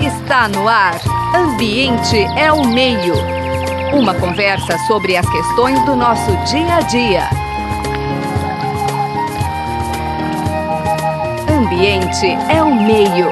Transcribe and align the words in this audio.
Está 0.00 0.48
no 0.48 0.66
ar. 0.66 0.98
Ambiente 1.36 2.16
é 2.38 2.50
o 2.50 2.66
meio. 2.66 3.12
Uma 3.94 4.14
conversa 4.14 4.78
sobre 4.86 5.14
as 5.14 5.28
questões 5.28 5.84
do 5.84 5.94
nosso 5.94 6.30
dia 6.50 6.76
a 6.76 6.80
dia. 6.80 7.28
Ambiente 11.50 12.26
é 12.50 12.62
o 12.62 12.74
meio. 12.74 13.26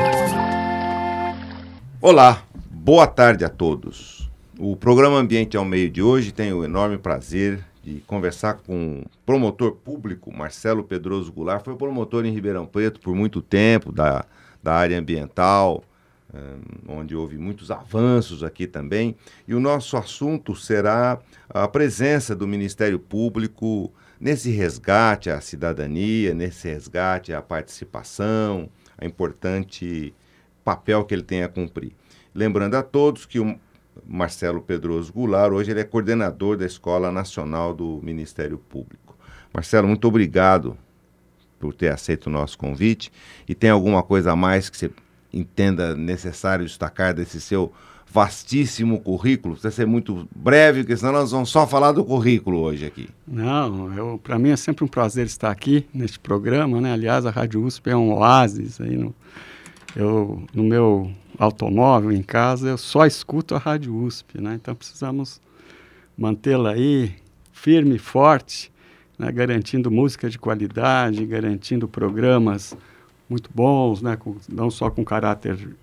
Olá, 2.03 2.43
boa 2.71 3.07
tarde 3.07 3.43
a 3.43 3.49
todos. 3.49 4.31
O 4.59 4.77
programa 4.77 5.17
Ambiente 5.17 5.57
ao 5.57 5.65
Meio 5.65 5.89
de 5.89 6.03
hoje 6.03 6.33
tem 6.33 6.53
o 6.53 6.63
enorme 6.63 6.99
prazer 6.99 7.65
de 7.83 8.03
conversar 8.07 8.59
com 8.67 9.01
o 9.01 9.11
promotor 9.25 9.73
público 9.73 10.31
Marcelo 10.37 10.85
Pedroso 10.85 11.33
Goulart. 11.33 11.65
Foi 11.65 11.77
promotor 11.77 12.27
em 12.27 12.33
Ribeirão 12.33 12.67
Preto 12.67 13.01
por 13.01 13.15
muito 13.15 13.41
tempo, 13.41 13.91
da, 13.91 14.27
da 14.63 14.75
área 14.75 14.99
ambiental, 14.99 15.83
onde 16.89 17.15
houve 17.15 17.39
muitos 17.39 17.71
avanços 17.71 18.43
aqui 18.43 18.67
também. 18.67 19.17
E 19.47 19.55
o 19.55 19.61
nosso 19.61 19.97
assunto 19.97 20.55
será 20.55 21.19
a 21.49 21.69
presença 21.69 22.35
do 22.35 22.47
Ministério 22.47 22.99
Público 22.99 23.93
nesse 24.21 24.51
resgate 24.51 25.31
à 25.31 25.41
cidadania, 25.41 26.35
nesse 26.35 26.69
resgate 26.69 27.33
à 27.33 27.43
participação, 27.43 28.69
a 28.97 29.05
importante 29.05 30.15
papel 30.65 31.05
que 31.05 31.15
ele 31.15 31.23
tem 31.23 31.43
a 31.43 31.49
cumprir. 31.49 31.93
Lembrando 32.35 32.75
a 32.75 32.83
todos 32.83 33.25
que 33.25 33.39
o 33.39 33.59
Marcelo 34.07 34.61
Pedroso 34.61 35.13
Goulart, 35.13 35.53
hoje 35.53 35.71
ele 35.71 35.81
é 35.81 35.85
coordenador 35.85 36.57
da 36.57 36.67
Escola 36.67 37.11
Nacional 37.11 37.73
do 37.73 38.01
Ministério 38.03 38.59
Público. 38.59 39.17
Marcelo, 39.53 39.89
muito 39.89 40.07
obrigado 40.07 40.77
por 41.59 41.73
ter 41.73 41.89
aceito 41.89 42.27
o 42.27 42.31
nosso 42.31 42.59
convite. 42.59 43.11
E 43.49 43.55
tem 43.55 43.71
alguma 43.71 44.03
coisa 44.03 44.33
a 44.33 44.37
mais 44.37 44.69
que 44.69 44.77
você 44.77 44.91
entenda 45.33 45.95
necessário 45.95 46.65
destacar 46.65 47.15
desse 47.15 47.41
seu 47.41 47.73
vastíssimo 48.11 49.01
currículo? 49.01 49.55
Precisa 49.55 49.75
ser 49.75 49.87
muito 49.87 50.29
breve, 50.35 50.81
porque 50.81 50.97
senão 50.97 51.13
nós 51.13 51.31
vamos 51.31 51.51
só 51.51 51.67
falar 51.67 51.93
do 51.93 52.05
currículo 52.05 52.61
hoje 52.61 52.87
aqui. 52.87 53.09
Não, 53.27 54.19
para 54.19 54.39
mim 54.39 54.51
é 54.51 54.57
sempre 54.57 54.85
um 54.85 54.89
prazer 54.89 55.27
estar 55.27 55.51
aqui 55.51 55.87
neste 55.93 56.19
programa, 56.19 56.81
né? 56.81 56.93
Aliás, 56.93 57.27
a 57.27 57.31
Rádio 57.31 57.65
USP 57.65 57.91
é 57.91 57.97
um 57.97 58.13
oásis 58.15 58.81
aí 58.81 58.97
no, 58.97 59.15
eu, 59.95 60.43
no 60.55 60.63
meu 60.63 61.11
automóvel, 61.39 62.13
em 62.13 62.23
casa, 62.23 62.69
eu 62.69 62.79
só 62.79 63.07
escuto 63.07 63.55
a 63.55 63.59
Rádio 63.59 63.95
USP, 63.95 64.41
né? 64.41 64.55
Então 64.55 64.75
precisamos 64.75 65.41
mantê-la 66.17 66.71
aí 66.71 67.15
firme 67.53 67.97
e 67.97 67.99
forte, 67.99 68.73
né? 69.19 69.31
garantindo 69.33 69.91
música 69.91 70.29
de 70.29 70.39
qualidade, 70.39 71.25
garantindo 71.27 71.89
programas 71.89 72.77
muito 73.29 73.51
bons, 73.55 74.03
né? 74.03 74.17
Com, 74.17 74.37
não 74.49 74.71
só 74.71 74.91
com 74.91 75.05
caráter 75.05 75.77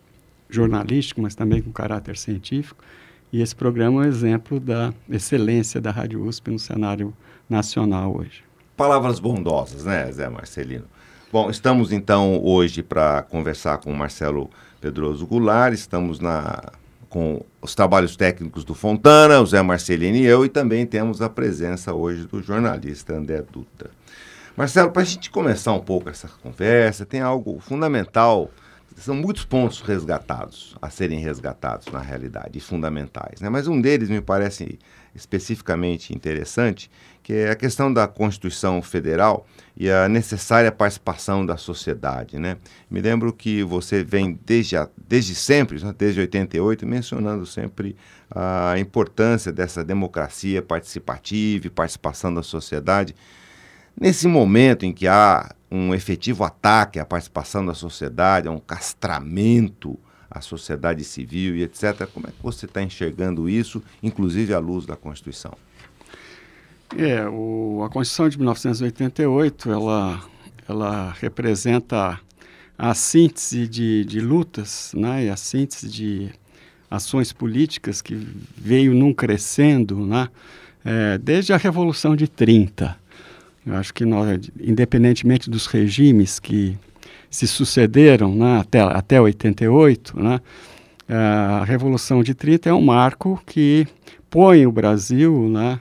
jornalístico, 0.50 1.22
mas 1.22 1.36
também 1.36 1.62
com 1.62 1.72
caráter 1.72 2.18
científico. 2.18 2.84
E 3.32 3.42
esse 3.42 3.56
programa 3.56 4.04
é 4.04 4.08
um 4.08 4.10
exemplo 4.10 4.60
da 4.60 4.94
excelência 5.10 5.82
da 5.82 5.92
Rádio 5.92 6.24
USP 6.24 6.52
no 6.52 6.60
cenário 6.60 7.14
nacional 7.50 8.16
hoje. 8.16 8.44
Palavras 8.78 9.20
bondosas, 9.20 9.86
né, 9.86 10.12
Zé 10.12 10.30
Marcelino? 10.30 10.86
Bom, 11.32 11.50
estamos 11.50 11.92
então 11.92 12.40
hoje 12.44 12.84
para 12.84 13.24
conversar 13.24 13.80
com 13.80 13.92
o 13.92 13.96
Marcelo 13.96 14.50
Pedroso 14.80 15.26
Goulart, 15.26 15.74
estamos 15.74 16.20
na, 16.20 16.62
com 17.10 17.44
os 17.60 17.74
trabalhos 17.74 18.16
técnicos 18.16 18.64
do 18.64 18.76
Fontana, 18.76 19.42
o 19.42 19.46
Zé 19.46 19.62
Marcelino 19.64 20.18
e 20.18 20.26
eu, 20.26 20.46
e 20.46 20.50
também 20.50 20.86
temos 20.86 21.22
a 21.22 21.30
presença 21.30 21.92
hoje 21.94 22.28
do 22.28 22.42
jornalista 22.42 23.16
André 23.16 23.44
Dutra. 23.52 23.90
Marcelo, 24.56 24.92
para 24.92 25.02
a 25.02 25.06
gente 25.06 25.32
começar 25.32 25.74
um 25.74 25.80
pouco 25.80 26.10
essa 26.10 26.28
conversa, 26.28 27.08
tem 27.08 27.22
algo 27.22 27.60
fundamental, 27.60 28.52
são 28.96 29.16
muitos 29.16 29.44
pontos 29.44 29.82
resgatados, 29.82 30.76
a 30.80 30.92
serem 30.92 31.18
resgatados 31.20 31.88
na 31.88 32.00
realidade, 32.00 32.60
e 32.60 32.62
fundamentais, 32.62 33.42
né? 33.42 33.50
mas 33.50 33.68
um 33.68 33.82
deles 33.82 34.10
me 34.10 34.22
parece 34.22 34.78
especificamente 35.16 36.14
interessante, 36.14 36.90
que 37.24 37.34
é 37.34 37.50
a 37.50 37.56
questão 37.56 37.92
da 37.92 38.08
Constituição 38.08 38.80
Federal 38.80 39.48
e 39.76 39.90
a 39.90 40.08
necessária 40.08 40.72
participação 40.72 41.44
da 41.44 41.58
sociedade. 41.58 42.38
Né? 42.38 42.58
Me 42.92 43.02
lembro 43.02 43.34
que 43.34 43.64
você 43.64 44.04
vem 44.04 44.40
desde, 44.46 44.78
a, 44.78 44.88
desde 45.08 45.34
sempre, 45.34 45.84
né, 45.84 45.96
desde 45.98 46.20
88, 46.20 46.86
mencionando 46.86 47.46
sempre 47.48 47.96
a 48.30 48.76
importância 48.78 49.52
dessa 49.52 49.84
democracia 49.84 50.62
participativa 50.62 51.66
e 51.66 51.70
participação 51.72 52.32
da 52.32 52.44
sociedade. 52.44 53.16
Nesse 54.00 54.28
momento 54.28 54.86
em 54.86 54.92
que 54.92 55.08
há 55.08 55.54
um 55.72 55.94
efetivo 55.94 56.44
ataque 56.44 57.00
à 57.00 57.06
participação 57.06 57.66
da 57.66 57.74
sociedade, 57.74 58.48
a 58.48 58.52
um 58.52 58.60
castramento 58.60 59.98
à 60.30 60.42
sociedade 60.42 61.04
civil 61.04 61.56
e 61.56 61.64
etc., 61.64 62.08
como 62.14 62.28
é 62.28 62.32
que 62.32 62.42
você 62.42 62.66
está 62.66 62.82
enxergando 62.82 63.48
isso, 63.48 63.84
inclusive 64.02 64.54
à 64.54 64.60
luz 64.60 64.86
da 64.86 64.96
Constituição? 64.96 65.54
É, 66.98 67.28
o, 67.28 67.84
a 67.84 67.90
Constituição 67.90 68.30
de 68.30 68.38
1988, 68.38 69.72
ela, 69.72 70.24
ela 70.68 71.16
representa 71.20 72.20
a 72.78 72.94
síntese 72.94 73.68
de, 73.68 74.06
de 74.06 74.20
lutas, 74.20 74.92
né, 74.96 75.26
e 75.26 75.30
a 75.30 75.36
síntese 75.36 75.90
de 75.90 76.30
ações 76.90 77.34
políticas 77.34 78.02
que 78.02 78.16
veio 78.56 78.94
num 78.94 79.14
crescendo, 79.14 80.06
né, 80.06 80.30
é, 80.86 81.18
desde 81.18 81.54
a 81.54 81.58
Revolução 81.58 82.16
de 82.16 82.28
30. 82.28 82.96
Eu 83.66 83.76
acho 83.76 83.94
que 83.94 84.06
nós, 84.06 84.50
independentemente 84.60 85.50
dos 85.50 85.66
regimes 85.68 86.40
que 86.40 86.78
se 87.30 87.48
sucederam 87.48 88.36
né, 88.36 88.60
até, 88.60 88.82
até 88.82 89.22
88, 89.22 90.20
né, 90.20 90.40
a 91.10 91.64
Revolução 91.64 92.24
de 92.24 92.34
30 92.34 92.70
é 92.70 92.74
um 92.74 92.82
marco 92.82 93.42
que 93.46 93.88
põe 94.30 94.66
o 94.66 94.72
Brasil 94.72 95.50
né, 95.50 95.80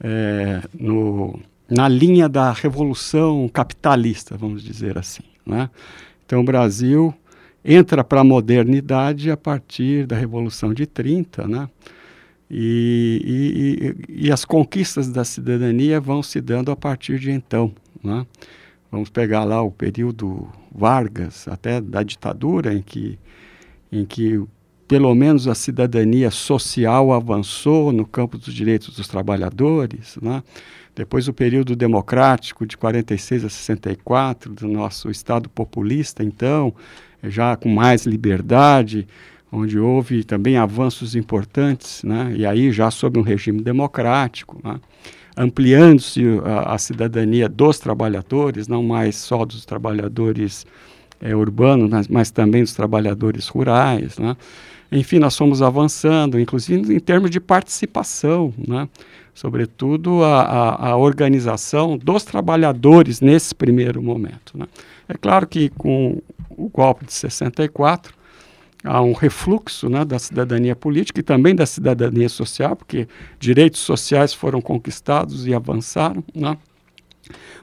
é, 0.00 0.62
no, 0.78 1.38
na 1.68 1.88
linha 1.88 2.28
da 2.28 2.52
revolução 2.52 3.48
capitalista, 3.48 4.36
vamos 4.36 4.62
dizer 4.62 4.98
assim. 4.98 5.22
Né? 5.46 5.70
Então, 6.24 6.40
o 6.40 6.44
Brasil 6.44 7.14
entra 7.64 8.04
para 8.04 8.20
a 8.20 8.24
modernidade 8.24 9.30
a 9.30 9.36
partir 9.36 10.06
da 10.06 10.16
Revolução 10.16 10.74
de 10.74 10.86
30, 10.86 11.48
né? 11.48 11.68
E, 12.50 13.96
e, 14.08 14.26
e, 14.26 14.32
as 14.32 14.44
conquistas 14.44 15.08
da 15.08 15.24
cidadania 15.24 16.00
vão 16.00 16.22
se 16.22 16.40
dando 16.40 16.70
a 16.70 16.76
partir 16.76 17.18
de 17.18 17.30
então. 17.30 17.72
Né? 18.02 18.26
Vamos 18.90 19.10
pegar 19.10 19.44
lá 19.44 19.62
o 19.62 19.70
período 19.70 20.48
Vargas, 20.72 21.48
até 21.48 21.80
da 21.80 22.02
ditadura, 22.02 22.74
em 22.74 22.82
que, 22.82 23.18
em 23.90 24.04
que 24.04 24.42
pelo 24.86 25.14
menos 25.14 25.48
a 25.48 25.54
cidadania 25.54 26.30
social 26.30 27.12
avançou 27.12 27.92
no 27.92 28.06
campo 28.06 28.36
dos 28.36 28.52
direitos 28.52 28.94
dos 28.94 29.08
trabalhadores, 29.08 30.18
né? 30.20 30.42
depois 30.94 31.26
o 31.26 31.32
período 31.32 31.74
democrático 31.74 32.66
de 32.66 32.76
46 32.76 33.46
a 33.46 33.48
64 33.48 34.52
do 34.52 34.68
nosso 34.68 35.10
Estado 35.10 35.48
populista, 35.48 36.22
então, 36.22 36.74
já 37.22 37.56
com 37.56 37.68
mais 37.68 38.04
liberdade, 38.04 39.08
onde 39.54 39.78
houve 39.78 40.24
também 40.24 40.56
avanços 40.56 41.14
importantes, 41.14 42.02
né? 42.02 42.34
e 42.36 42.44
aí 42.44 42.72
já 42.72 42.90
sob 42.90 43.18
um 43.18 43.22
regime 43.22 43.62
democrático, 43.62 44.60
né? 44.64 44.80
ampliando-se 45.36 46.22
a, 46.44 46.74
a, 46.74 46.78
cidadania 46.78 47.48
dos 47.48 47.78
trabalhadores, 47.78 48.66
não 48.66 48.82
mais 48.82 49.16
só 49.16 49.44
dos 49.44 49.64
trabalhadores 49.64 50.66
é, 51.20 51.34
urbanos, 51.34 51.88
mas, 51.88 52.08
mas, 52.08 52.30
também 52.30 52.62
dos 52.62 52.74
trabalhadores 52.74 53.48
rurais, 53.48 54.18
né? 54.18 54.36
Enfim, 54.92 55.18
nós 55.18 55.36
fomos 55.36 55.60
avançando, 55.60 56.38
inclusive 56.38 56.94
em 56.94 57.00
termos 57.00 57.28
de 57.30 57.40
participação, 57.40 58.54
né? 58.56 58.88
sobretudo 59.34 60.22
a, 60.22 60.42
a, 60.42 60.88
a, 60.90 60.96
organização 60.96 61.98
dos 61.98 62.22
trabalhadores 62.22 63.20
nesse 63.20 63.52
primeiro 63.52 64.00
momento. 64.00 64.56
Né? 64.56 64.66
É 65.08 65.14
claro 65.14 65.48
que 65.48 65.68
com 65.70 66.22
o 66.48 66.68
golpe 66.68 67.04
de 67.04 67.12
64 67.12 68.14
há 68.84 69.00
um 69.00 69.12
refluxo 69.12 69.88
né, 69.88 70.04
da 70.04 70.18
cidadania 70.18 70.76
política 70.76 71.20
e 71.20 71.22
também 71.22 71.54
da 71.54 71.66
cidadania 71.66 72.28
social, 72.28 72.76
porque 72.76 73.08
direitos 73.40 73.80
sociais 73.80 74.34
foram 74.34 74.60
conquistados 74.60 75.46
e 75.46 75.54
avançaram. 75.54 76.22
Né? 76.34 76.56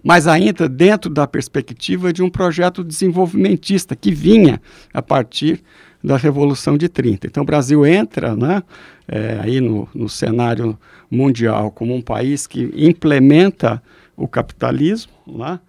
mas 0.03 0.27
ainda 0.27 0.67
dentro 0.67 1.09
da 1.09 1.27
perspectiva 1.27 2.11
de 2.11 2.23
um 2.23 2.29
projeto 2.29 2.83
desenvolvimentista 2.83 3.95
que 3.95 4.11
vinha 4.11 4.61
a 4.93 5.01
partir 5.01 5.61
da 6.03 6.17
Revolução 6.17 6.77
de 6.77 6.89
30. 6.89 7.27
Então, 7.27 7.43
o 7.43 7.45
Brasil 7.45 7.85
entra 7.85 8.35
né, 8.35 8.63
é, 9.07 9.39
aí 9.41 9.61
no, 9.61 9.87
no 9.93 10.09
cenário 10.09 10.77
mundial 11.09 11.69
como 11.69 11.93
um 11.93 12.01
país 12.01 12.47
que 12.47 12.71
implementa 12.75 13.81
o 14.17 14.27
capitalismo 14.27 15.11
né, 15.27 15.59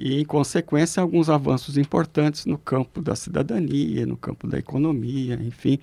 e, 0.00 0.18
em 0.18 0.24
consequência, 0.24 1.02
alguns 1.02 1.28
avanços 1.28 1.76
importantes 1.76 2.46
no 2.46 2.56
campo 2.56 3.02
da 3.02 3.14
cidadania, 3.14 4.06
no 4.06 4.16
campo 4.16 4.48
da 4.48 4.58
economia, 4.58 5.38
enfim, 5.42 5.78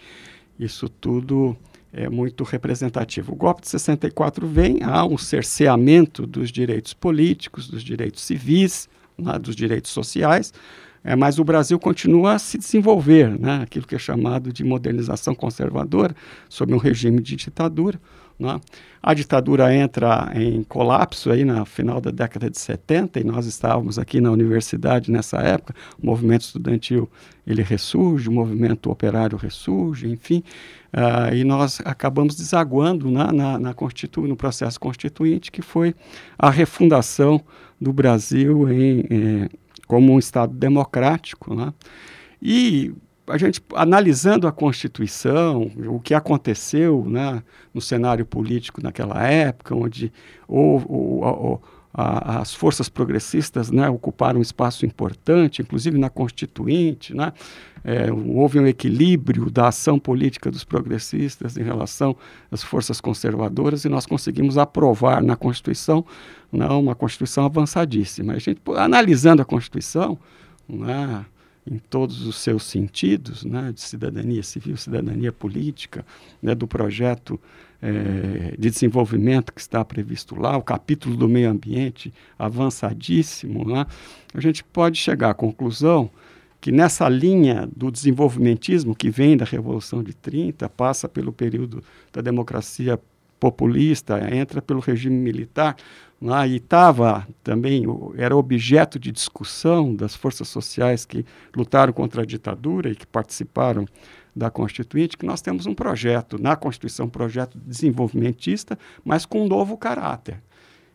isso 0.59 0.89
tudo 0.89 1.55
é 1.93 2.09
muito 2.09 2.43
representativo. 2.43 3.33
O 3.33 3.35
golpe 3.35 3.61
de 3.61 3.69
64 3.69 4.47
vem, 4.47 4.79
há 4.81 5.05
um 5.05 5.19
cerceamento 5.19 6.25
dos 6.25 6.51
direitos 6.51 6.95
políticos, 6.95 7.67
dos 7.67 7.83
direitos 7.83 8.23
civis, 8.23 8.89
né, 9.15 9.37
dos 9.37 9.55
direitos 9.55 9.91
sociais, 9.91 10.51
é, 11.03 11.15
mas 11.15 11.37
o 11.37 11.43
Brasil 11.43 11.79
continua 11.79 12.33
a 12.33 12.39
se 12.39 12.57
desenvolver, 12.57 13.39
né? 13.39 13.61
aquilo 13.61 13.85
que 13.85 13.95
é 13.95 13.99
chamado 13.99 14.51
de 14.51 14.63
modernização 14.63 15.35
conservadora, 15.35 16.15
sob 16.49 16.73
um 16.73 16.77
regime 16.77 17.21
de 17.21 17.35
ditadura. 17.35 17.99
Né? 18.39 18.59
A 19.01 19.13
ditadura 19.13 19.73
entra 19.73 20.31
em 20.35 20.63
colapso 20.63 21.31
aí 21.31 21.43
no 21.43 21.65
final 21.65 21.99
da 21.99 22.11
década 22.11 22.49
de 22.49 22.59
70 22.59 23.19
e 23.19 23.23
nós 23.23 23.45
estávamos 23.45 23.97
aqui 23.97 24.19
na 24.21 24.31
universidade 24.31 25.11
nessa 25.11 25.37
época. 25.37 25.73
O 26.01 26.05
movimento 26.05 26.41
estudantil 26.41 27.09
ele 27.45 27.63
ressurge, 27.63 28.29
o 28.29 28.31
movimento 28.31 28.91
operário 28.91 29.37
ressurge, 29.37 30.07
enfim, 30.07 30.43
uh, 30.93 31.33
e 31.33 31.43
nós 31.43 31.81
acabamos 31.85 32.35
desaguando 32.35 33.09
na, 33.09 33.31
na, 33.31 33.57
na 33.57 33.75
no 34.17 34.35
processo 34.35 34.79
constituinte 34.79 35.51
que 35.51 35.61
foi 35.61 35.95
a 36.37 36.49
refundação 36.49 37.41
do 37.79 37.93
Brasil 37.93 38.69
em 38.71 39.47
como 39.87 40.13
um 40.13 40.19
Estado 40.19 40.53
democrático. 40.53 41.55
Né? 41.55 41.73
E 42.41 42.93
a 43.27 43.37
gente 43.37 43.61
analisando 43.75 44.47
a 44.47 44.51
Constituição, 44.51 45.69
o 45.87 45.99
que 45.99 46.13
aconteceu 46.13 47.05
né, 47.07 47.43
no 47.73 47.81
cenário 47.81 48.25
político 48.25 48.81
naquela 48.81 49.21
época, 49.23 49.75
onde 49.75 50.11
o, 50.47 50.77
o, 50.77 51.25
o, 51.25 51.61
a, 51.93 52.39
as 52.39 52.53
forças 52.53 52.87
progressistas 52.87 53.69
né, 53.69 53.89
ocuparam 53.89 54.39
um 54.39 54.41
espaço 54.41 54.85
importante, 54.85 55.61
inclusive 55.61 55.97
na 55.97 56.09
Constituinte, 56.09 57.13
né, 57.13 57.33
é, 57.83 58.11
houve 58.11 58.59
um 58.59 58.67
equilíbrio 58.67 59.49
da 59.49 59.67
ação 59.67 59.99
política 59.99 60.49
dos 60.49 60.63
progressistas 60.63 61.57
em 61.57 61.63
relação 61.63 62.15
às 62.49 62.63
forças 62.63 63.01
conservadoras 63.01 63.83
e 63.83 63.89
nós 63.89 64.05
conseguimos 64.05 64.57
aprovar 64.57 65.21
na 65.21 65.35
Constituição 65.35 66.05
né, 66.51 66.67
uma 66.67 66.95
Constituição 66.95 67.45
avançadíssima. 67.45 68.33
A 68.33 68.39
gente, 68.39 68.61
analisando 68.75 69.41
a 69.41 69.45
Constituição, 69.45 70.17
né, 70.67 71.25
em 71.69 71.77
todos 71.77 72.25
os 72.25 72.37
seus 72.37 72.63
sentidos, 72.63 73.43
né, 73.43 73.71
de 73.73 73.81
cidadania 73.81 74.43
civil, 74.43 74.77
cidadania 74.77 75.31
política, 75.31 76.05
né, 76.41 76.55
do 76.55 76.67
projeto 76.67 77.39
é, 77.81 78.55
de 78.57 78.69
desenvolvimento 78.69 79.53
que 79.53 79.61
está 79.61 79.83
previsto 79.83 80.35
lá, 80.35 80.57
o 80.57 80.63
capítulo 80.63 81.15
do 81.15 81.27
meio 81.27 81.49
ambiente 81.49 82.13
avançadíssimo, 82.37 83.67
né, 83.67 83.85
a 84.33 84.39
gente 84.39 84.63
pode 84.63 84.97
chegar 84.97 85.31
à 85.31 85.33
conclusão 85.33 86.09
que 86.59 86.71
nessa 86.71 87.07
linha 87.07 87.69
do 87.75 87.91
desenvolvimentismo 87.91 88.95
que 88.95 89.09
vem 89.09 89.37
da 89.37 89.45
Revolução 89.45 90.01
de 90.01 90.13
30, 90.13 90.67
passa 90.69 91.07
pelo 91.07 91.31
período 91.31 91.83
da 92.11 92.21
democracia 92.21 92.99
populista, 93.39 94.19
entra 94.35 94.61
pelo 94.61 94.79
regime 94.79 95.15
militar, 95.15 95.75
lá, 96.21 96.47
e 96.47 96.57
estava 96.57 97.27
também, 97.43 97.83
era 98.17 98.35
objeto 98.35 98.99
de 98.99 99.11
discussão 99.11 99.95
das 99.95 100.15
forças 100.15 100.47
sociais 100.47 101.05
que 101.05 101.25
lutaram 101.55 101.93
contra 101.93 102.23
a 102.23 102.25
ditadura 102.25 102.89
e 102.89 102.95
que 102.95 103.05
participaram 103.05 103.85
da 104.35 104.51
Constituinte, 104.51 105.17
que 105.17 105.25
nós 105.25 105.41
temos 105.41 105.65
um 105.65 105.73
projeto, 105.73 106.41
na 106.41 106.55
Constituição, 106.55 107.07
um 107.07 107.09
projeto 107.09 107.57
desenvolvimentista, 107.57 108.77
mas 109.03 109.25
com 109.25 109.43
um 109.43 109.47
novo 109.47 109.77
caráter. 109.77 110.41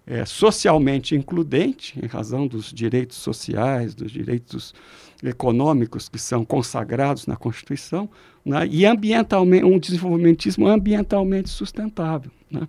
É, 0.05 0.25
socialmente 0.25 1.15
includente, 1.15 1.99
em 2.03 2.07
razão 2.07 2.47
dos 2.47 2.73
direitos 2.73 3.17
sociais, 3.19 3.95
dos 3.95 4.11
direitos 4.11 4.75
econômicos 5.23 6.09
que 6.09 6.19
são 6.19 6.45
consagrados 6.45 7.27
na 7.27 7.37
Constituição, 7.37 8.09
né, 8.45 8.67
e 8.67 8.85
ambientalmente, 8.85 9.65
um 9.65 9.79
desenvolvimentismo 9.79 10.67
ambientalmente 10.67 11.49
sustentável. 11.49 12.33
Né? 12.51 12.67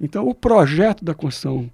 Então, 0.00 0.28
o 0.28 0.34
projeto 0.34 1.04
da 1.04 1.14
Constituição 1.14 1.68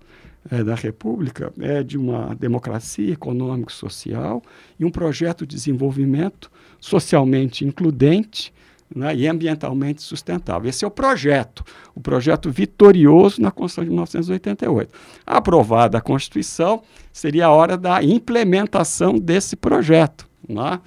é, 0.50 0.62
da 0.62 0.74
República 0.74 1.52
é 1.60 1.82
de 1.82 1.96
uma 1.96 2.34
democracia 2.34 3.12
econômico-social 3.12 4.42
e 4.78 4.84
um 4.84 4.90
projeto 4.90 5.46
de 5.46 5.54
desenvolvimento 5.54 6.50
socialmente 6.80 7.64
includente 7.64 8.52
né, 8.94 9.14
e 9.14 9.26
ambientalmente 9.26 10.02
sustentável. 10.02 10.68
Esse 10.68 10.84
é 10.84 10.88
o 10.88 10.90
projeto, 10.90 11.64
o 11.94 12.00
projeto 12.00 12.50
vitorioso 12.50 13.40
na 13.40 13.50
Constituição 13.50 13.84
de 13.84 13.90
1988. 13.90 14.92
Aprovada 15.26 15.98
a 15.98 16.00
Constituição, 16.00 16.82
seria 17.12 17.46
a 17.46 17.50
hora 17.50 17.76
da 17.76 18.02
implementação 18.02 19.18
desse 19.18 19.56
projeto. 19.56 20.28
Né? 20.46 20.80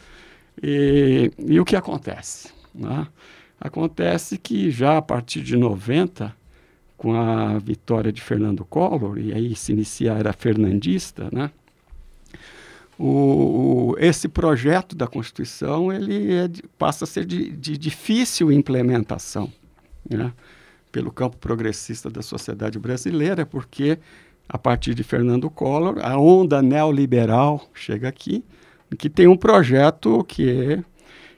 E, 0.61 1.31
e, 1.39 1.59
o 1.59 1.65
que 1.65 1.75
acontece? 1.75 2.49
Né? 2.73 3.07
Acontece 3.59 4.37
que 4.37 4.69
já 4.69 4.97
a 4.97 5.01
partir 5.01 5.41
de 5.41 5.57
90, 5.57 6.35
com 6.97 7.13
a 7.13 7.57
vitória 7.59 8.11
de 8.11 8.21
Fernando 8.21 8.63
Collor, 8.65 9.17
e 9.17 9.33
aí 9.33 9.55
se 9.55 9.73
inicia 9.73 10.13
a 10.13 10.17
era 10.17 10.33
fernandista, 10.33 11.29
né? 11.31 11.51
O, 12.97 13.91
o, 13.91 13.95
esse 13.97 14.29
projeto 14.29 14.95
da 14.95 15.05
Constituição 15.05 15.91
ele 15.91 16.33
é 16.33 16.47
de, 16.47 16.63
passa 16.77 17.03
a 17.03 17.07
ser 17.07 17.25
de, 17.25 17.49
de 17.51 17.77
difícil 17.77 18.49
implementação 18.53 19.51
né? 20.09 20.31
pelo 20.93 21.11
campo 21.11 21.35
progressista 21.35 22.09
da 22.09 22.21
sociedade 22.21 22.79
brasileira, 22.79 23.45
porque 23.45 23.99
a 24.47 24.57
partir 24.57 24.93
de 24.93 25.03
Fernando 25.03 25.49
Collor, 25.49 25.99
a 26.01 26.17
onda 26.17 26.61
neoliberal 26.61 27.67
chega 27.73 28.07
aqui, 28.07 28.45
que 28.97 29.09
tem 29.09 29.27
um 29.27 29.35
projeto 29.35 30.23
que 30.23 30.49
é, 30.49 30.83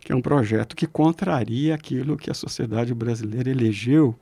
que 0.01 0.11
é 0.11 0.15
um 0.15 0.21
projeto 0.21 0.75
que 0.75 0.85
contraria 0.85 1.73
aquilo 1.73 2.17
que 2.17 2.29
a 2.29 2.35
sociedade 2.35 2.93
brasileira 2.93 3.49
elegeu 3.49 4.15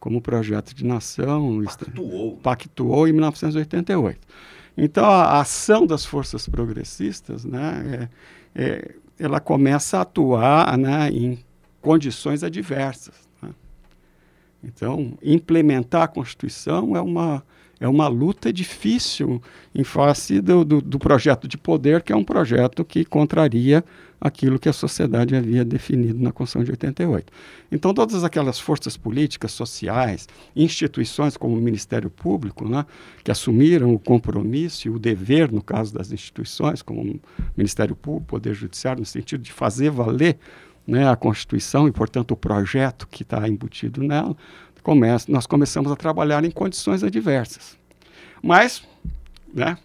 como 0.00 0.20
projeto 0.20 0.74
de 0.74 0.84
nação, 0.84 1.62
pactuou, 1.62 2.36
pactuou 2.38 3.06
em 3.06 3.12
1988. 3.12 4.18
Então, 4.76 5.04
a 5.04 5.40
ação 5.40 5.86
das 5.86 6.06
forças 6.06 6.48
progressistas, 6.48 7.44
né, 7.44 8.08
é, 8.54 8.62
é, 8.62 8.94
ela 9.18 9.38
começa 9.38 9.98
a 9.98 10.00
atuar 10.00 10.78
né, 10.78 11.10
em 11.10 11.38
condições 11.82 12.42
adversas. 12.42 13.28
Né? 13.42 13.50
Então, 14.64 15.18
implementar 15.22 16.02
a 16.04 16.08
Constituição 16.08 16.96
é 16.96 17.00
uma, 17.02 17.44
é 17.80 17.88
uma 17.88 18.06
luta 18.06 18.52
difícil 18.52 19.42
em 19.74 19.82
face 19.82 20.40
do, 20.40 20.64
do, 20.64 20.82
do 20.82 20.98
projeto 20.98 21.48
de 21.48 21.56
poder, 21.56 22.02
que 22.02 22.12
é 22.12 22.16
um 22.16 22.22
projeto 22.22 22.84
que 22.84 23.06
contraria 23.06 23.82
aquilo 24.20 24.58
que 24.58 24.68
a 24.68 24.72
sociedade 24.72 25.34
havia 25.34 25.64
definido 25.64 26.22
na 26.22 26.30
Constituição 26.30 26.62
de 26.62 26.70
88. 26.72 27.32
Então, 27.72 27.94
todas 27.94 28.22
aquelas 28.22 28.58
forças 28.58 28.98
políticas, 28.98 29.52
sociais, 29.52 30.28
instituições 30.54 31.38
como 31.38 31.56
o 31.56 31.60
Ministério 31.60 32.10
Público, 32.10 32.68
né, 32.68 32.84
que 33.24 33.30
assumiram 33.30 33.94
o 33.94 33.98
compromisso 33.98 34.86
e 34.86 34.90
o 34.90 34.98
dever, 34.98 35.50
no 35.50 35.62
caso 35.62 35.94
das 35.94 36.12
instituições, 36.12 36.82
como 36.82 37.00
o 37.00 37.20
Ministério 37.56 37.96
Público, 37.96 38.26
Poder 38.26 38.52
Judiciário, 38.52 39.00
no 39.00 39.06
sentido 39.06 39.42
de 39.42 39.52
fazer 39.52 39.90
valer 39.90 40.38
né, 40.86 41.08
a 41.08 41.16
Constituição 41.16 41.88
e, 41.88 41.92
portanto, 41.92 42.32
o 42.32 42.36
projeto 42.36 43.06
que 43.08 43.22
está 43.22 43.48
embutido 43.48 44.02
nela, 44.02 44.36
começa, 44.82 45.30
nós 45.30 45.46
começamos 45.46 45.90
a 45.90 45.96
trabalhar 45.96 46.44
em 46.44 46.50
condições 46.50 47.02
adversas. 47.02 47.78
Mas, 48.42 48.82
né, 49.52 49.76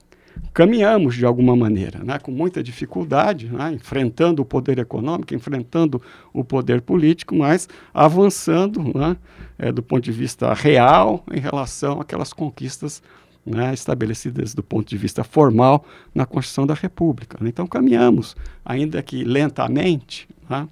caminhamos 0.53 1.15
de 1.15 1.25
alguma 1.25 1.55
maneira, 1.55 2.03
né, 2.03 2.19
com 2.19 2.31
muita 2.31 2.63
dificuldade, 2.63 3.47
né, 3.47 3.73
enfrentando 3.73 4.41
o 4.41 4.45
poder 4.45 4.79
econômico, 4.79 5.33
enfrentando 5.33 6.01
o 6.33 6.43
poder 6.43 6.81
político, 6.81 7.35
mas 7.35 7.67
avançando 7.93 8.81
né, 8.97 9.17
é, 9.57 9.71
do 9.71 9.83
ponto 9.83 10.03
de 10.03 10.11
vista 10.11 10.53
real 10.53 11.23
em 11.31 11.39
relação 11.39 11.99
àquelas 11.99 12.31
conquistas 12.31 13.01
né, 13.45 13.73
estabelecidas 13.73 14.53
do 14.53 14.63
ponto 14.63 14.87
de 14.87 14.97
vista 14.97 15.23
formal 15.23 15.85
na 16.13 16.25
Constituição 16.25 16.65
da 16.65 16.73
República. 16.73 17.37
Então 17.41 17.67
caminhamos, 17.67 18.35
ainda 18.63 19.01
que 19.03 19.23
lentamente, 19.23 20.27
né, 20.49 20.67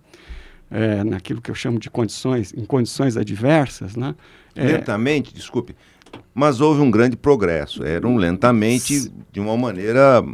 é, 0.74 1.04
naquilo 1.04 1.40
que 1.40 1.52
eu 1.52 1.56
chamo 1.56 1.78
de 1.78 1.88
condições, 1.88 2.52
em 2.58 2.66
condições 2.66 3.16
adversas. 3.16 3.96
Né, 3.96 4.16
é, 4.56 4.66
lentamente, 4.66 5.32
desculpe, 5.34 5.76
mas 6.34 6.60
houve 6.60 6.82
um 6.82 6.90
grande 6.90 7.16
progresso. 7.16 7.84
Eram 7.84 8.16
lentamente, 8.16 9.12
de 9.32 9.40
uma 9.40 9.56
maneira 9.56 10.26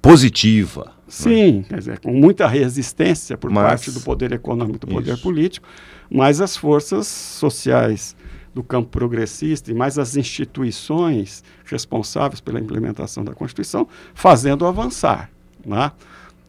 positiva. 0.00 0.84
Né? 0.84 0.92
Sim, 1.08 1.64
quer 1.68 1.78
dizer, 1.78 1.98
com 1.98 2.12
muita 2.12 2.46
resistência 2.46 3.36
por 3.36 3.50
mas, 3.50 3.64
parte 3.64 3.90
do 3.90 4.00
poder 4.00 4.32
econômico, 4.32 4.78
do 4.78 4.86
poder 4.86 5.14
isso. 5.14 5.22
político, 5.22 5.66
mas 6.08 6.40
as 6.40 6.56
forças 6.56 7.08
sociais 7.08 8.14
do 8.54 8.62
campo 8.62 8.88
progressista 8.88 9.70
e 9.70 9.74
mais 9.74 9.98
as 9.98 10.16
instituições 10.16 11.42
responsáveis 11.64 12.40
pela 12.40 12.60
implementação 12.60 13.24
da 13.24 13.32
Constituição 13.34 13.86
fazendo 14.14 14.64
avançar, 14.64 15.30
né? 15.66 15.92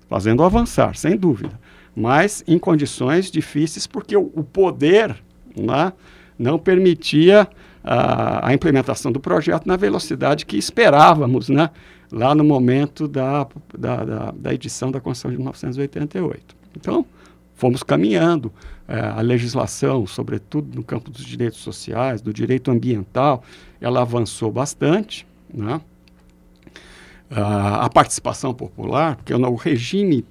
fazendo 0.07 0.43
avançar, 0.43 0.95
sem 0.95 1.15
dúvida, 1.15 1.59
mas 1.95 2.43
em 2.47 2.57
condições 2.57 3.31
difíceis 3.31 3.87
porque 3.87 4.15
o, 4.15 4.31
o 4.33 4.43
poder 4.43 5.15
né, 5.55 5.93
não 6.37 6.57
permitia 6.57 7.47
a, 7.83 8.49
a, 8.49 8.53
implementação 8.53 9.11
do 9.11 9.19
projeto 9.19 9.65
na 9.65 9.75
velocidade 9.75 10.45
que 10.45 10.57
esperávamos, 10.57 11.49
né? 11.49 11.69
lá 12.11 12.33
no 12.33 12.43
momento 12.43 13.07
da, 13.07 13.47
da, 13.77 14.03
da, 14.03 14.31
da 14.31 14.53
edição 14.53 14.91
da 14.91 14.99
Constituição 14.99 15.31
de 15.31 15.37
1988. 15.37 16.55
Então, 16.75 17.05
fomos 17.55 17.83
caminhando. 17.83 18.51
É, 18.87 18.99
a 18.99 19.21
legislação, 19.21 20.07
sobretudo 20.07 20.75
no 20.75 20.83
campo 20.83 21.11
dos 21.11 21.23
direitos 21.23 21.59
sociais, 21.59 22.21
do 22.21 22.33
direito 22.33 22.71
ambiental, 22.71 23.43
ela 23.79 24.01
avançou 24.01 24.51
bastante. 24.51 25.27
Né? 25.53 25.79
a 27.31 27.87
participação 27.89 28.53
popular, 28.53 29.15
porque 29.15 29.33
o 29.33 29.55
regime 29.55 30.25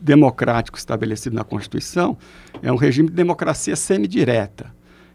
democrático 0.00 0.78
estabelecido 0.78 1.34
na 1.34 1.44
Constituição 1.44 2.16
é 2.62 2.72
um 2.72 2.76
regime 2.76 3.08
de 3.08 3.14
democracia 3.14 3.76
semidireta. 3.76 4.72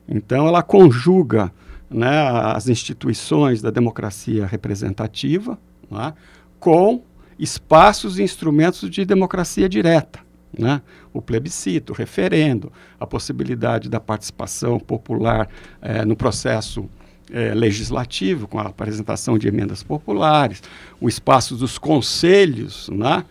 Então, 0.07 0.48
ela 0.48 0.62
conjuga 0.62 1.51
né, 1.89 2.29
as 2.53 2.67
instituições 2.67 3.62
da 3.62 3.69
democracia 3.69 4.45
representativa 4.45 5.57
né, 5.89 6.13
com 6.60 7.03
espaços 7.38 8.17
e 8.19 8.24
instrumentos 8.24 8.89
de 8.89 9.05
democracia 9.05 9.67
direta. 9.67 10.19
Né? 10.57 10.81
O 11.13 11.22
plebiscito, 11.22 11.93
o 11.93 11.95
referendo, 11.95 12.72
a 13.00 13.05
possibilidade 13.05 13.89
da 13.89 14.00
participação 14.00 14.79
popular 14.79 15.50
eh, 15.81 16.05
no 16.05 16.15
processo 16.15 16.89
eh, 17.29 17.53
legislativo, 17.53 18.48
com 18.48 18.57
a 18.57 18.67
apresentação 18.67 19.38
de 19.38 19.48
emendas 19.50 19.84
populares, 19.84 20.63
o 21.01 21.10
espaço 21.10 21.55
dos 21.55 21.77
conselhos 21.77 22.89
né? 22.89 23.25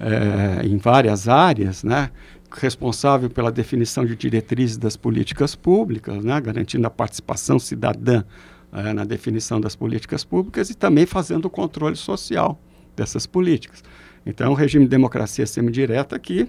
Eh, 0.00 0.66
em 0.66 0.76
várias 0.76 1.28
áreas, 1.28 1.82
né? 1.82 2.10
responsável 2.50 3.28
pela 3.28 3.52
definição 3.52 4.06
de 4.06 4.16
diretrizes 4.16 4.78
das 4.78 4.96
políticas 4.96 5.54
públicas, 5.54 6.24
né? 6.24 6.40
garantindo 6.40 6.86
a 6.86 6.90
participação 6.90 7.58
cidadã 7.58 8.24
na 8.94 9.04
definição 9.04 9.60
das 9.60 9.74
políticas 9.74 10.24
públicas 10.24 10.70
e 10.70 10.74
também 10.74 11.06
fazendo 11.06 11.46
o 11.46 11.50
controle 11.50 11.96
social 11.96 12.60
dessas 12.94 13.26
políticas. 13.26 13.82
Então, 14.26 14.52
o 14.52 14.54
regime 14.54 14.84
de 14.84 14.90
democracia 14.90 15.46
semidireta 15.46 16.18
que 16.18 16.48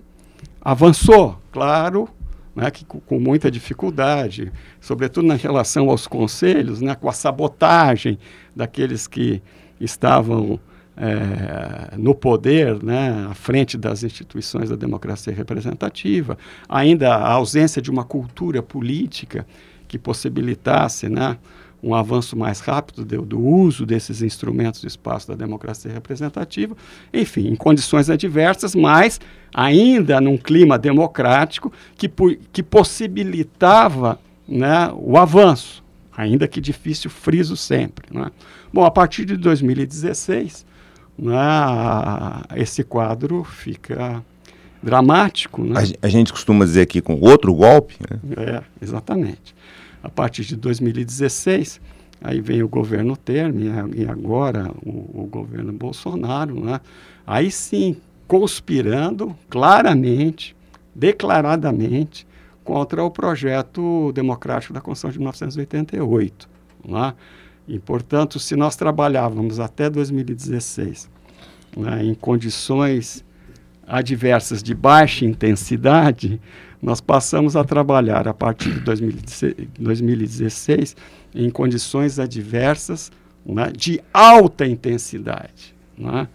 avançou, 0.62 1.42
claro, 1.52 2.10
né, 2.56 2.70
que, 2.70 2.84
com 2.84 3.20
muita 3.20 3.50
dificuldade, 3.50 4.52
sobretudo 4.82 5.28
na 5.28 5.36
relação 5.36 5.90
aos 5.90 6.08
conselhos, 6.08 6.82
né, 6.82 6.94
com 6.94 7.08
a 7.08 7.14
sabotagem 7.14 8.20
daqueles 8.56 9.08
que 9.08 9.42
estavam 9.80 10.60
é, 11.00 11.98
no 11.98 12.14
poder, 12.14 12.84
né, 12.84 13.28
à 13.32 13.34
frente 13.34 13.78
das 13.78 14.04
instituições 14.04 14.70
da 14.70 14.76
democracia 14.76 15.34
representativa, 15.34 16.38
ainda 16.68 17.16
a 17.16 17.32
ausência 17.32 17.82
de 17.82 17.90
uma 17.90 18.04
cultura 18.04 18.62
política 18.62 19.48
que 19.88 19.98
possibilitasse 19.98 21.08
né, 21.08 21.38
um 21.82 21.96
avanço 21.96 22.38
mais 22.38 22.60
rápido 22.60 23.06
do, 23.06 23.22
do, 23.22 23.40
uso 23.40 23.86
desses 23.86 24.22
instrumentos 24.22 24.82
do 24.82 24.88
espaço 24.88 25.30
da 25.30 25.36
democracia 25.36 25.90
representativa, 25.90 26.76
enfim, 27.14 27.48
em 27.48 27.56
condições 27.56 28.10
adversas, 28.10 28.76
mas 28.76 29.22
ainda 29.56 30.20
num 30.20 30.38
clima 30.38 30.78
democrático 30.78 31.72
que, 31.96 32.12
que 32.52 32.62
possibilitava 32.62 34.20
né, 34.46 34.92
o 34.94 35.18
avanço, 35.18 35.82
ainda 36.16 36.46
que 36.46 36.60
difícil, 36.60 37.10
friso 37.10 37.56
sempre. 37.56 38.06
Né? 38.12 38.30
Bom, 38.74 38.84
a 38.84 38.92
partir 38.92 39.24
de 39.24 39.38
2016, 39.38 40.68
né, 41.22 41.36
esse 42.56 42.84
quadro 42.84 43.44
fica 43.44 44.24
dramático. 44.82 45.64
Né? 45.64 45.80
A, 46.02 46.08
a, 46.08 46.10
gente 46.10 46.32
costuma 46.32 46.64
dizer 46.66 46.82
aqui 46.82 47.02
com 47.02 47.20
outro 47.20 47.54
golpe. 47.54 47.96
Né? 48.00 48.20
É, 48.38 48.64
exatamente 48.82 49.54
a 50.02 50.10
partir 50.10 50.44
de 50.44 50.56
2016, 50.56 51.82
aí 52.22 52.42
vem 52.42 52.64
o 52.64 52.68
governo 52.68 53.16
Temer 53.16 53.86
e 53.96 54.06
agora 54.06 54.72
o, 54.84 55.24
o 55.24 55.28
governo 55.30 55.72
Bolsonaro, 55.74 56.60
né? 56.64 56.80
aí 57.26 57.52
sim 57.52 57.98
conspirando 58.28 59.36
claramente, 59.50 60.56
declaradamente, 60.94 62.28
contra 62.64 63.04
o 63.04 63.10
projeto 63.10 64.12
democrático 64.14 64.74
da 64.74 64.82
Constituição 64.82 65.12
de 65.12 65.18
1988. 65.18 66.48
Né? 66.88 67.14
E, 67.70 67.78
portanto, 67.78 68.40
se 68.40 68.56
nós 68.56 68.76
trabalhávamos 68.76 69.60
até 69.60 69.92
2016 69.92 71.08
né, 71.78 72.04
em 72.04 72.16
condições 72.16 73.24
adversas 73.86 74.64
de 74.64 74.74
baixa 74.74 75.24
intensidade, 75.24 76.42
nós 76.82 77.00
passamos 77.00 77.56
a 77.56 77.64
trabalhar 77.64 78.28
a 78.28 78.34
partir 78.34 78.74
de 78.74 78.80
2016 79.80 80.96
em 81.36 81.48
condições 81.52 82.18
adversas 82.18 83.12
né, 83.46 83.72
de 83.72 84.02
alta 84.12 84.66
intensidade, 84.66 85.76
né, 85.96 86.28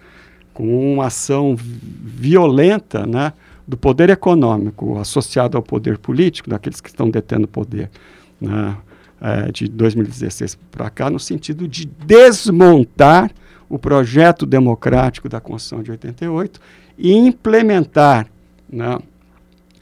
com 0.53 0.95
uma 0.95 1.07
ação 1.07 1.57
violenta 1.57 3.05
né, 3.05 3.33
do 3.67 3.76
poder 3.76 4.09
econômico 4.09 5.00
associado 5.00 5.57
ao 5.57 5.62
poder 5.64 5.99
político, 5.99 6.49
daqueles 6.49 6.81
que 6.81 6.91
estão 6.91 7.11
detendo 7.11 7.49
poder, 7.49 7.91
né, 8.41 8.76
é, 9.25 9.50
de 9.50 9.66
2016 9.69 10.59
para 10.71 10.90
cá, 10.90 11.09
no 11.09 11.19
sentido 11.19 11.66
de 11.66 11.87
desmontar 11.87 13.31
o 13.71 13.78
projeto 13.78 14.45
democrático 14.45 15.31
da 15.31 15.40
Constituição 15.40 15.83
de 15.83 15.90
88 15.90 16.61
e 16.99 17.11
implementar 17.14 18.26
né, 18.71 18.99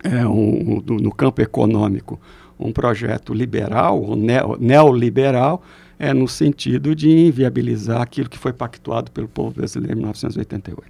é, 0.05 0.25
um, 0.25 0.81
um, 0.89 0.97
no 1.01 1.13
campo 1.13 1.43
econômico 1.43 2.21
um 2.57 2.73
projeto 2.73 3.35
liberal, 3.35 4.01
ou 4.01 4.15
neoliberal, 4.61 5.61
é 5.99 6.15
no 6.15 6.29
sentido 6.29 6.95
de 6.95 7.11
inviabilizar 7.11 8.01
aquilo 8.01 8.31
que 8.31 8.39
foi 8.39 8.53
pactuado 8.53 9.11
pelo 9.11 9.27
povo 9.27 9.51
brasileiro 9.51 9.95
em 9.95 9.97
1988. 9.97 10.85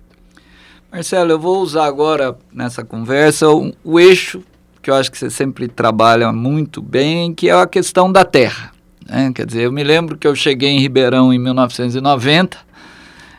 Marcelo, 0.92 1.30
eu 1.30 1.38
vou 1.38 1.62
usar 1.62 1.86
agora 1.86 2.36
nessa 2.52 2.84
conversa 2.84 3.48
o, 3.48 3.72
o 3.82 3.98
eixo 3.98 4.42
que 4.82 4.90
eu 4.90 4.94
acho 4.94 5.10
que 5.10 5.16
você 5.16 5.30
sempre 5.30 5.68
trabalha 5.68 6.32
muito 6.32 6.82
bem, 6.82 7.32
que 7.32 7.48
é 7.48 7.52
a 7.52 7.66
questão 7.66 8.10
da 8.10 8.24
terra. 8.24 8.72
Né? 9.08 9.30
Quer 9.32 9.46
dizer, 9.46 9.62
eu 9.62 9.72
me 9.72 9.84
lembro 9.84 10.18
que 10.18 10.26
eu 10.26 10.34
cheguei 10.34 10.70
em 10.70 10.80
Ribeirão 10.80 11.32
em 11.32 11.38
1990 11.38 12.58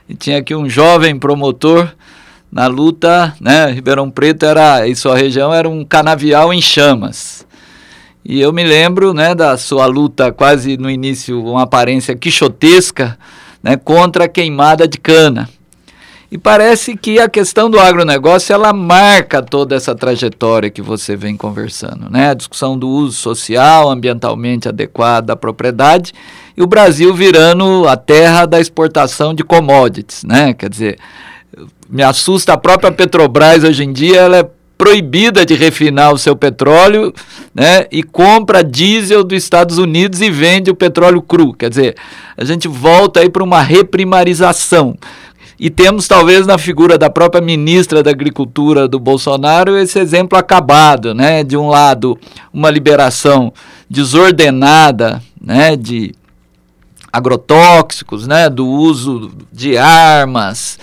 e 0.07 0.15
tinha 0.15 0.37
aqui 0.37 0.55
um 0.55 0.69
jovem 0.69 1.19
promotor 1.19 1.93
na 2.51 2.67
luta, 2.67 3.35
né, 3.41 3.71
Ribeirão 3.71 4.11
Preto 4.11 4.45
era, 4.45 4.87
e 4.87 4.95
sua 4.95 5.17
região 5.17 5.51
era 5.51 5.67
um 5.67 5.83
canavial 5.83 6.53
em 6.53 6.61
chamas. 6.61 7.47
E 8.23 8.39
eu 8.39 8.53
me 8.53 8.63
lembro, 8.63 9.11
né, 9.11 9.33
da 9.33 9.57
sua 9.57 9.87
luta 9.87 10.31
quase 10.31 10.77
no 10.77 10.89
início, 10.89 11.43
uma 11.43 11.63
aparência 11.63 12.15
quixotesca, 12.15 13.17
né, 13.61 13.75
contra 13.75 14.25
a 14.25 14.27
queimada 14.29 14.87
de 14.87 14.99
cana. 14.99 15.49
E 16.33 16.37
parece 16.39 16.97
que 16.97 17.19
a 17.19 17.29
questão 17.29 17.69
do 17.69 17.79
agronegócio, 17.79 18.53
ela 18.53 18.73
marca 18.73 19.39
toda 19.39 19.75
essa 19.75 19.93
trajetória 19.93 20.67
que 20.67 20.81
você 20.81 21.15
vem 21.15 21.37
conversando, 21.37 22.09
né? 22.09 22.31
A 22.31 22.33
discussão 22.33 22.75
do 22.75 22.89
uso 22.89 23.15
social, 23.15 23.87
ambientalmente 23.87 24.67
adequado 24.67 25.27
da 25.27 25.35
propriedade, 25.35 26.11
e 26.57 26.63
o 26.63 26.65
Brasil 26.65 27.13
virando 27.13 27.87
a 27.87 27.95
terra 27.95 28.47
da 28.47 28.59
exportação 28.59 29.35
de 29.35 29.43
commodities, 29.43 30.23
né? 30.23 30.55
Quer 30.55 30.71
dizer, 30.71 30.97
me 31.87 32.01
assusta 32.01 32.53
a 32.53 32.57
própria 32.57 32.91
Petrobras 32.91 33.63
hoje 33.63 33.83
em 33.83 33.93
dia, 33.93 34.21
ela 34.21 34.37
é 34.37 34.49
proibida 34.75 35.45
de 35.45 35.53
refinar 35.53 36.13
o 36.13 36.17
seu 36.17 36.35
petróleo, 36.35 37.13
né, 37.53 37.85
e 37.91 38.01
compra 38.01 38.63
diesel 38.63 39.23
dos 39.23 39.37
Estados 39.37 39.77
Unidos 39.77 40.19
e 40.19 40.31
vende 40.31 40.71
o 40.71 40.75
petróleo 40.75 41.21
cru. 41.21 41.53
Quer 41.53 41.69
dizer, 41.69 41.95
a 42.35 42.43
gente 42.43 42.67
volta 42.67 43.19
aí 43.19 43.29
para 43.29 43.43
uma 43.43 43.61
reprimarização. 43.61 44.97
E 45.59 45.69
temos, 45.69 46.07
talvez, 46.07 46.47
na 46.47 46.57
figura 46.57 46.97
da 46.97 47.09
própria 47.09 47.41
ministra 47.41 48.01
da 48.01 48.11
Agricultura 48.11 48.87
do 48.87 48.99
Bolsonaro, 48.99 49.77
esse 49.77 49.99
exemplo 49.99 50.37
acabado, 50.37 51.13
né? 51.13 51.43
De 51.43 51.55
um 51.55 51.69
lado, 51.69 52.17
uma 52.51 52.69
liberação 52.69 53.53
desordenada, 53.89 55.21
né? 55.39 55.75
De 55.75 56.13
agrotóxicos, 57.11 58.25
né? 58.27 58.49
Do 58.49 58.67
uso 58.67 59.31
de 59.51 59.77
armas, 59.77 60.79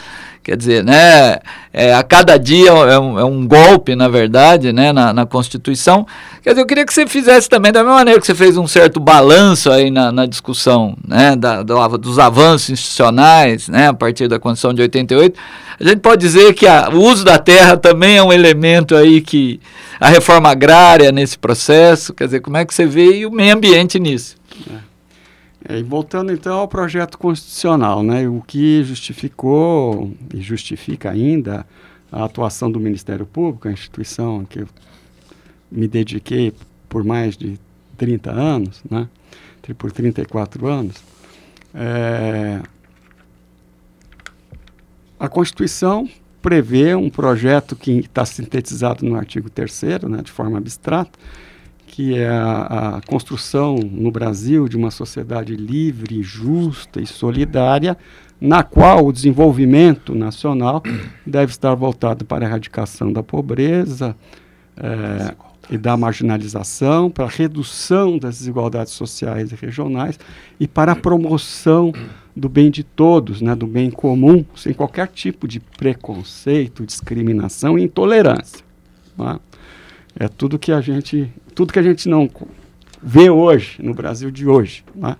Quer 0.50 0.56
dizer, 0.56 0.84
né, 0.84 1.36
é, 1.72 1.94
a 1.94 2.02
cada 2.02 2.36
dia 2.36 2.70
é 2.70 2.98
um, 2.98 3.20
é 3.20 3.24
um, 3.24 3.46
golpe, 3.46 3.94
na 3.94 4.08
verdade, 4.08 4.72
né, 4.72 4.92
na, 4.92 5.12
na, 5.12 5.24
Constituição. 5.24 6.04
Quer 6.42 6.50
dizer, 6.50 6.62
eu 6.62 6.66
queria 6.66 6.84
que 6.84 6.92
você 6.92 7.06
fizesse 7.06 7.48
também, 7.48 7.70
da 7.70 7.84
mesma 7.84 7.98
maneira 7.98 8.18
que 8.18 8.26
você 8.26 8.34
fez 8.34 8.56
um 8.56 8.66
certo 8.66 8.98
balanço 8.98 9.70
aí 9.70 9.92
na, 9.92 10.10
na 10.10 10.26
discussão 10.26 10.96
né, 11.06 11.36
da, 11.36 11.62
do, 11.62 11.98
dos 11.98 12.18
avanços 12.18 12.70
institucionais, 12.70 13.68
né, 13.68 13.90
a 13.90 13.94
partir 13.94 14.26
da 14.26 14.40
Constituição 14.40 14.74
de 14.74 14.82
88, 14.82 15.38
a 15.78 15.84
gente 15.84 16.00
pode 16.00 16.20
dizer 16.20 16.52
que 16.52 16.66
a, 16.66 16.88
o 16.92 16.98
uso 16.98 17.24
da 17.24 17.38
terra 17.38 17.76
também 17.76 18.16
é 18.16 18.22
um 18.24 18.32
elemento 18.32 18.96
aí 18.96 19.20
que 19.20 19.60
a 20.00 20.08
reforma 20.08 20.50
agrária 20.50 21.12
nesse 21.12 21.38
processo, 21.38 22.12
quer 22.12 22.24
dizer, 22.24 22.40
como 22.40 22.56
é 22.56 22.64
que 22.64 22.74
você 22.74 22.86
vê 22.86 23.24
o 23.24 23.30
meio 23.30 23.54
ambiente 23.54 24.00
nisso? 24.00 24.34
É. 24.68 24.89
É, 25.70 25.80
voltando 25.84 26.32
então 26.32 26.58
ao 26.58 26.66
projeto 26.66 27.16
constitucional, 27.16 28.02
né, 28.02 28.28
o 28.28 28.42
que 28.44 28.82
justificou 28.82 30.12
e 30.34 30.40
justifica 30.40 31.12
ainda 31.12 31.64
a 32.10 32.24
atuação 32.24 32.68
do 32.72 32.80
Ministério 32.80 33.24
Público, 33.24 33.68
a 33.68 33.70
instituição 33.70 34.44
que 34.44 34.62
eu 34.62 34.68
me 35.70 35.86
dediquei 35.86 36.52
por 36.88 37.04
mais 37.04 37.36
de 37.36 37.56
30 37.96 38.32
anos, 38.32 38.82
né, 38.90 39.08
por 39.78 39.92
34 39.92 40.66
anos, 40.66 40.96
é, 41.72 42.60
a 45.20 45.28
Constituição 45.28 46.08
prevê 46.42 46.96
um 46.96 47.08
projeto 47.08 47.76
que 47.76 48.00
está 48.00 48.26
sintetizado 48.26 49.04
no 49.04 49.14
artigo 49.14 49.48
3 49.48 49.82
né, 50.08 50.20
de 50.20 50.32
forma 50.32 50.58
abstrata, 50.58 51.16
que 51.90 52.16
é 52.16 52.28
a, 52.28 52.98
a, 52.98 53.00
construção 53.02 53.74
no 53.74 54.12
Brasil 54.12 54.68
de 54.68 54.76
uma 54.76 54.92
sociedade 54.92 55.56
livre, 55.56 56.22
justa 56.22 57.00
e 57.00 57.06
solidária, 57.06 57.98
na 58.40 58.62
qual 58.62 59.06
o 59.06 59.12
desenvolvimento 59.12 60.14
nacional 60.14 60.84
deve 61.26 61.50
estar 61.50 61.74
voltado 61.74 62.24
para 62.24 62.46
a 62.46 62.48
erradicação 62.48 63.12
da 63.12 63.24
pobreza 63.24 64.16
é, 64.76 65.34
e 65.68 65.76
da 65.76 65.96
marginalização, 65.96 67.10
para 67.10 67.24
a 67.24 67.28
redução 67.28 68.16
das 68.16 68.38
desigualdades 68.38 68.92
sociais 68.92 69.50
e 69.50 69.56
regionais 69.56 70.16
e 70.60 70.68
para 70.68 70.92
a 70.92 70.96
promoção 70.96 71.92
do 72.36 72.48
bem 72.48 72.70
de 72.70 72.84
todos, 72.84 73.42
né, 73.42 73.56
do 73.56 73.66
bem 73.66 73.90
comum, 73.90 74.44
sem 74.54 74.72
qualquer 74.72 75.08
tipo 75.08 75.48
de 75.48 75.58
preconceito, 75.58 76.86
discriminação 76.86 77.76
e 77.76 77.82
intolerância. 77.82 78.64
Né? 79.18 79.40
É 79.49 79.49
tudo 80.28 80.58
que 80.58 80.72
a 80.72 80.80
gente, 80.80 81.32
tudo 81.54 81.72
que 81.72 81.78
a 81.78 81.82
gente 81.82 82.08
não 82.08 82.28
vê 83.02 83.30
hoje 83.30 83.82
no 83.82 83.94
Brasil 83.94 84.30
de 84.30 84.46
hoje. 84.46 84.84
Né? 84.94 85.16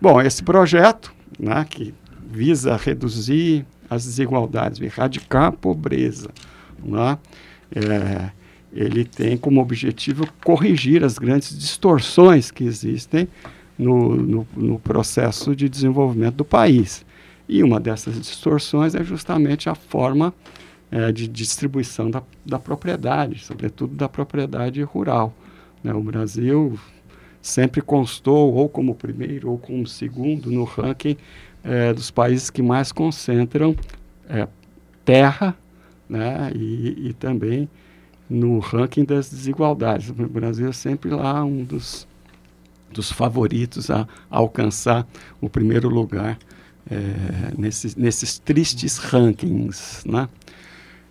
Bom, 0.00 0.20
esse 0.20 0.42
projeto, 0.42 1.12
né, 1.38 1.64
que 1.68 1.94
visa 2.30 2.76
reduzir 2.76 3.64
as 3.88 4.04
desigualdades, 4.04 4.80
erradicar 4.80 5.46
a 5.46 5.52
pobreza, 5.52 6.30
né, 6.82 7.18
é, 7.74 8.30
ele 8.72 9.04
tem 9.04 9.36
como 9.36 9.60
objetivo 9.60 10.26
corrigir 10.44 11.04
as 11.04 11.18
grandes 11.18 11.56
distorções 11.56 12.50
que 12.50 12.64
existem 12.64 13.28
no, 13.78 14.14
no, 14.14 14.48
no, 14.56 14.78
processo 14.78 15.56
de 15.56 15.68
desenvolvimento 15.68 16.36
do 16.36 16.44
país. 16.44 17.04
E 17.48 17.62
uma 17.64 17.80
dessas 17.80 18.20
distorções 18.20 18.94
é 18.94 19.02
justamente 19.02 19.68
a 19.68 19.74
forma 19.74 20.32
é, 20.90 21.12
de 21.12 21.28
distribuição 21.28 22.10
da, 22.10 22.22
da 22.44 22.58
propriedade, 22.58 23.44
sobretudo 23.44 23.94
da 23.94 24.08
propriedade 24.08 24.82
rural. 24.82 25.32
Né? 25.82 25.92
O 25.92 26.02
Brasil 26.02 26.78
sempre 27.40 27.80
constou 27.80 28.52
ou 28.54 28.68
como 28.68 28.94
primeiro 28.94 29.50
ou 29.50 29.58
como 29.58 29.86
segundo 29.86 30.50
no 30.50 30.64
ranking 30.64 31.16
é, 31.62 31.92
dos 31.92 32.10
países 32.10 32.50
que 32.50 32.62
mais 32.62 32.92
concentram 32.92 33.76
é, 34.28 34.46
terra 35.04 35.56
né? 36.08 36.50
e, 36.54 37.08
e 37.08 37.12
também 37.14 37.68
no 38.28 38.58
ranking 38.58 39.04
das 39.04 39.30
desigualdades. 39.30 40.10
O 40.10 40.14
Brasil 40.14 40.68
é 40.68 40.72
sempre 40.72 41.10
lá 41.10 41.44
um 41.44 41.64
dos, 41.64 42.06
dos 42.92 43.10
favoritos 43.10 43.90
a, 43.90 44.06
a 44.30 44.38
alcançar 44.38 45.06
o 45.40 45.48
primeiro 45.48 45.88
lugar 45.88 46.38
é, 46.90 47.52
nesses, 47.56 47.96
nesses 47.96 48.38
tristes 48.38 48.98
rankings. 48.98 50.02
Né? 50.06 50.28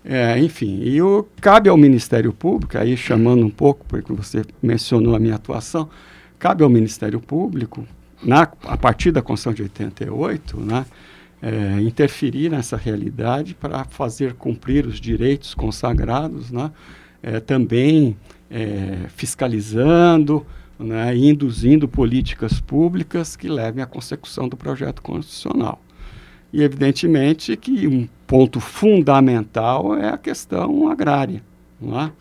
É, 0.03 0.39
enfim, 0.39 0.79
e 0.81 1.01
o, 1.01 1.27
cabe 1.41 1.69
ao 1.69 1.75
Ministério 1.75 2.31
Público, 2.31 2.77
aí 2.77 2.95
chamando 2.95 3.45
um 3.45 3.49
pouco, 3.49 3.85
porque 3.85 4.13
você 4.13 4.43
mencionou 4.61 5.15
a 5.15 5.19
minha 5.19 5.35
atuação, 5.35 5.89
cabe 6.37 6.63
ao 6.63 6.69
Ministério 6.69 7.19
Público, 7.19 7.85
na, 8.23 8.43
a 8.63 8.77
partir 8.77 9.11
da 9.11 9.21
Constituição 9.21 9.53
de 9.53 9.63
88, 9.63 10.59
né, 10.59 10.85
é, 11.41 11.81
interferir 11.81 12.49
nessa 12.49 12.77
realidade 12.77 13.53
para 13.53 13.83
fazer 13.85 14.33
cumprir 14.33 14.85
os 14.85 14.99
direitos 14.99 15.53
consagrados, 15.53 16.49
né, 16.49 16.71
é, 17.21 17.39
também 17.39 18.15
é, 18.49 19.05
fiscalizando 19.09 20.45
né, 20.77 21.15
e 21.15 21.29
induzindo 21.29 21.87
políticas 21.87 22.61
públicas 22.61 23.35
que 23.35 23.49
levem 23.49 23.83
à 23.83 23.85
consecução 23.85 24.47
do 24.47 24.55
projeto 24.55 25.01
constitucional. 25.01 25.81
E, 26.51 26.63
evidentemente, 26.63 27.55
que 27.55 27.87
um 27.87 28.07
ponto 28.25 28.59
fundamental 28.59 29.95
é 29.95 30.09
a 30.09 30.17
questão 30.17 30.89
agrária. 30.89 31.43
Não 31.79 31.99
é? 31.99 32.11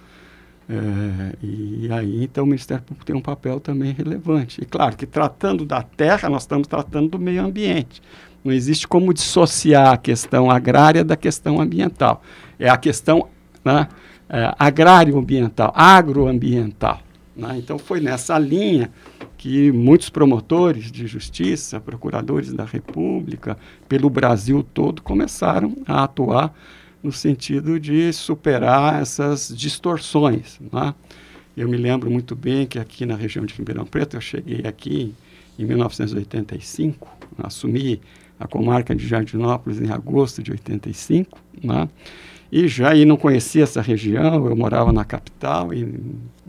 É, 0.70 1.34
e 1.42 1.88
aí, 1.90 2.24
então, 2.24 2.44
o 2.44 2.46
Ministério 2.46 2.82
Público 2.82 3.06
tem 3.06 3.16
um 3.16 3.22
papel 3.22 3.58
também 3.58 3.92
relevante. 3.92 4.60
E, 4.60 4.66
claro, 4.66 4.96
que 4.96 5.06
tratando 5.06 5.64
da 5.64 5.82
terra, 5.82 6.28
nós 6.28 6.42
estamos 6.42 6.68
tratando 6.68 7.08
do 7.10 7.18
meio 7.18 7.42
ambiente. 7.42 8.02
Não 8.44 8.52
existe 8.52 8.86
como 8.86 9.14
dissociar 9.14 9.94
a 9.94 9.96
questão 9.96 10.50
agrária 10.50 11.02
da 11.02 11.16
questão 11.16 11.60
ambiental. 11.60 12.22
É 12.58 12.68
a 12.68 12.76
questão 12.76 13.28
né, 13.64 13.88
é, 14.28 14.54
agrário-ambiental, 14.58 15.72
agroambiental. 15.74 17.00
Né? 17.34 17.56
Então, 17.56 17.78
foi 17.78 18.00
nessa 18.00 18.38
linha 18.38 18.90
que 19.38 19.70
muitos 19.70 20.10
promotores 20.10 20.90
de 20.90 21.06
justiça, 21.06 21.80
procuradores 21.80 22.52
da 22.52 22.64
República, 22.64 23.56
pelo 23.88 24.10
Brasil 24.10 24.66
todo, 24.74 25.00
começaram 25.00 25.76
a 25.86 26.02
atuar 26.02 26.52
no 27.00 27.12
sentido 27.12 27.78
de 27.78 28.12
superar 28.12 29.00
essas 29.00 29.56
distorções. 29.56 30.58
Né? 30.72 30.92
Eu 31.56 31.68
me 31.68 31.76
lembro 31.76 32.10
muito 32.10 32.34
bem 32.34 32.66
que 32.66 32.80
aqui 32.80 33.06
na 33.06 33.14
região 33.14 33.46
de 33.46 33.54
Ribeirão 33.54 33.86
Preto, 33.86 34.16
eu 34.16 34.20
cheguei 34.20 34.66
aqui 34.66 35.14
em 35.56 35.64
1985, 35.64 37.08
assumi 37.38 38.00
a 38.40 38.46
comarca 38.48 38.94
de 38.94 39.06
Jardinópolis 39.06 39.80
em 39.80 39.90
agosto 39.90 40.42
de 40.42 40.50
85, 40.50 41.38
né? 41.62 41.88
E 42.50 42.66
já 42.66 42.94
e 42.94 43.04
não 43.04 43.16
conhecia 43.16 43.62
essa 43.62 43.82
região, 43.82 44.46
eu 44.46 44.56
morava 44.56 44.92
na 44.92 45.04
capital 45.04 45.72
e 45.72 45.84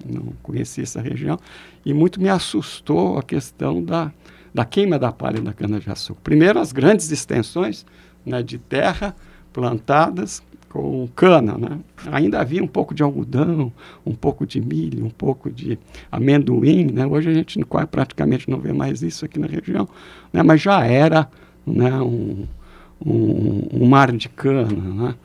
não 0.05 0.33
conhecia 0.41 0.83
essa 0.83 1.01
região. 1.01 1.37
E 1.85 1.93
muito 1.93 2.21
me 2.21 2.29
assustou 2.29 3.17
a 3.17 3.23
questão 3.23 3.83
da, 3.83 4.11
da 4.53 4.63
queima 4.63 4.97
da 4.97 5.11
palha 5.11 5.41
da 5.41 5.53
cana-de-açúcar. 5.53 6.21
Primeiro, 6.23 6.59
as 6.59 6.71
grandes 6.71 7.11
extensões 7.11 7.85
né, 8.25 8.41
de 8.41 8.57
terra 8.57 9.15
plantadas 9.51 10.41
com 10.69 11.07
cana. 11.15 11.57
Né? 11.57 11.79
Ainda 12.11 12.39
havia 12.39 12.63
um 12.63 12.67
pouco 12.67 12.93
de 12.93 13.03
algodão, 13.03 13.73
um 14.05 14.13
pouco 14.13 14.45
de 14.45 14.61
milho, 14.61 15.05
um 15.05 15.09
pouco 15.09 15.49
de 15.49 15.77
amendoim. 16.11 16.85
Né? 16.91 17.05
Hoje 17.05 17.29
a 17.29 17.33
gente 17.33 17.59
praticamente 17.91 18.49
não 18.49 18.59
vê 18.59 18.71
mais 18.71 19.01
isso 19.01 19.25
aqui 19.25 19.39
na 19.39 19.47
região, 19.47 19.87
né? 20.31 20.43
mas 20.43 20.61
já 20.61 20.85
era 20.85 21.27
né, 21.65 21.93
um, 22.01 22.47
um, 23.05 23.67
um 23.73 23.85
mar 23.85 24.11
de 24.11 24.29
cana. 24.29 24.67
Né? 24.69 25.15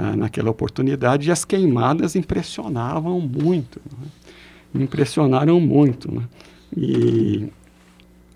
Ah, 0.00 0.14
naquela 0.14 0.48
oportunidade 0.48 1.28
e 1.28 1.32
as 1.32 1.44
queimadas 1.44 2.14
impressionavam 2.14 3.18
muito. 3.20 3.80
Né? 3.90 4.82
Impressionaram 4.84 5.58
muito. 5.58 6.14
Né? 6.14 6.22
E, 6.76 7.52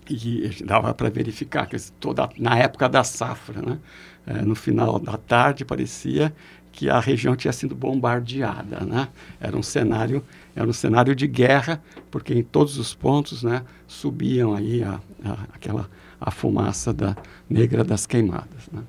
e 0.09 0.63
dava 0.65 0.93
para 0.93 1.09
verificar 1.09 1.65
que 1.65 1.77
toda 1.93 2.29
na 2.37 2.57
época 2.57 2.89
da 2.89 3.01
safra, 3.01 3.61
né? 3.61 3.79
É, 4.27 4.41
no 4.41 4.55
final 4.55 4.99
da 4.99 5.15
tarde 5.15 5.63
parecia 5.63 6.33
que 6.69 6.89
a 6.89 6.99
região 6.99 7.33
tinha 7.33 7.53
sido 7.53 7.73
bombardeada, 7.73 8.81
né? 8.81 9.07
Era 9.39 9.55
um 9.55 9.63
cenário, 9.63 10.21
era 10.53 10.67
um 10.67 10.73
cenário 10.73 11.15
de 11.15 11.27
guerra, 11.27 11.81
porque 12.11 12.33
em 12.33 12.43
todos 12.43 12.77
os 12.77 12.93
pontos, 12.93 13.43
né, 13.43 13.63
subiam 13.87 14.53
aí 14.53 14.83
a, 14.83 14.99
a, 15.23 15.31
aquela 15.53 15.89
a 16.19 16.31
fumaça 16.31 16.93
da 16.93 17.15
negra 17.49 17.85
das 17.85 18.05
queimadas, 18.05 18.67
né? 18.71 18.81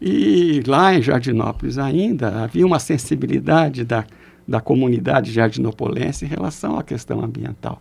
E 0.00 0.62
lá 0.66 0.94
em 0.94 1.02
Jardinópolis 1.02 1.78
ainda 1.78 2.44
havia 2.44 2.66
uma 2.66 2.78
sensibilidade 2.78 3.84
da, 3.84 4.04
da 4.46 4.60
comunidade 4.60 5.32
jardinopolense 5.32 6.24
em 6.24 6.28
relação 6.28 6.78
à 6.78 6.82
questão 6.82 7.24
ambiental. 7.24 7.80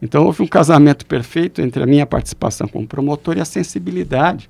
Então 0.00 0.24
houve 0.24 0.42
um 0.42 0.46
casamento 0.46 1.04
perfeito 1.06 1.60
entre 1.62 1.82
a 1.82 1.86
minha 1.86 2.06
participação 2.06 2.68
como 2.68 2.86
promotor 2.86 3.38
e 3.38 3.40
a 3.40 3.44
sensibilidade 3.44 4.48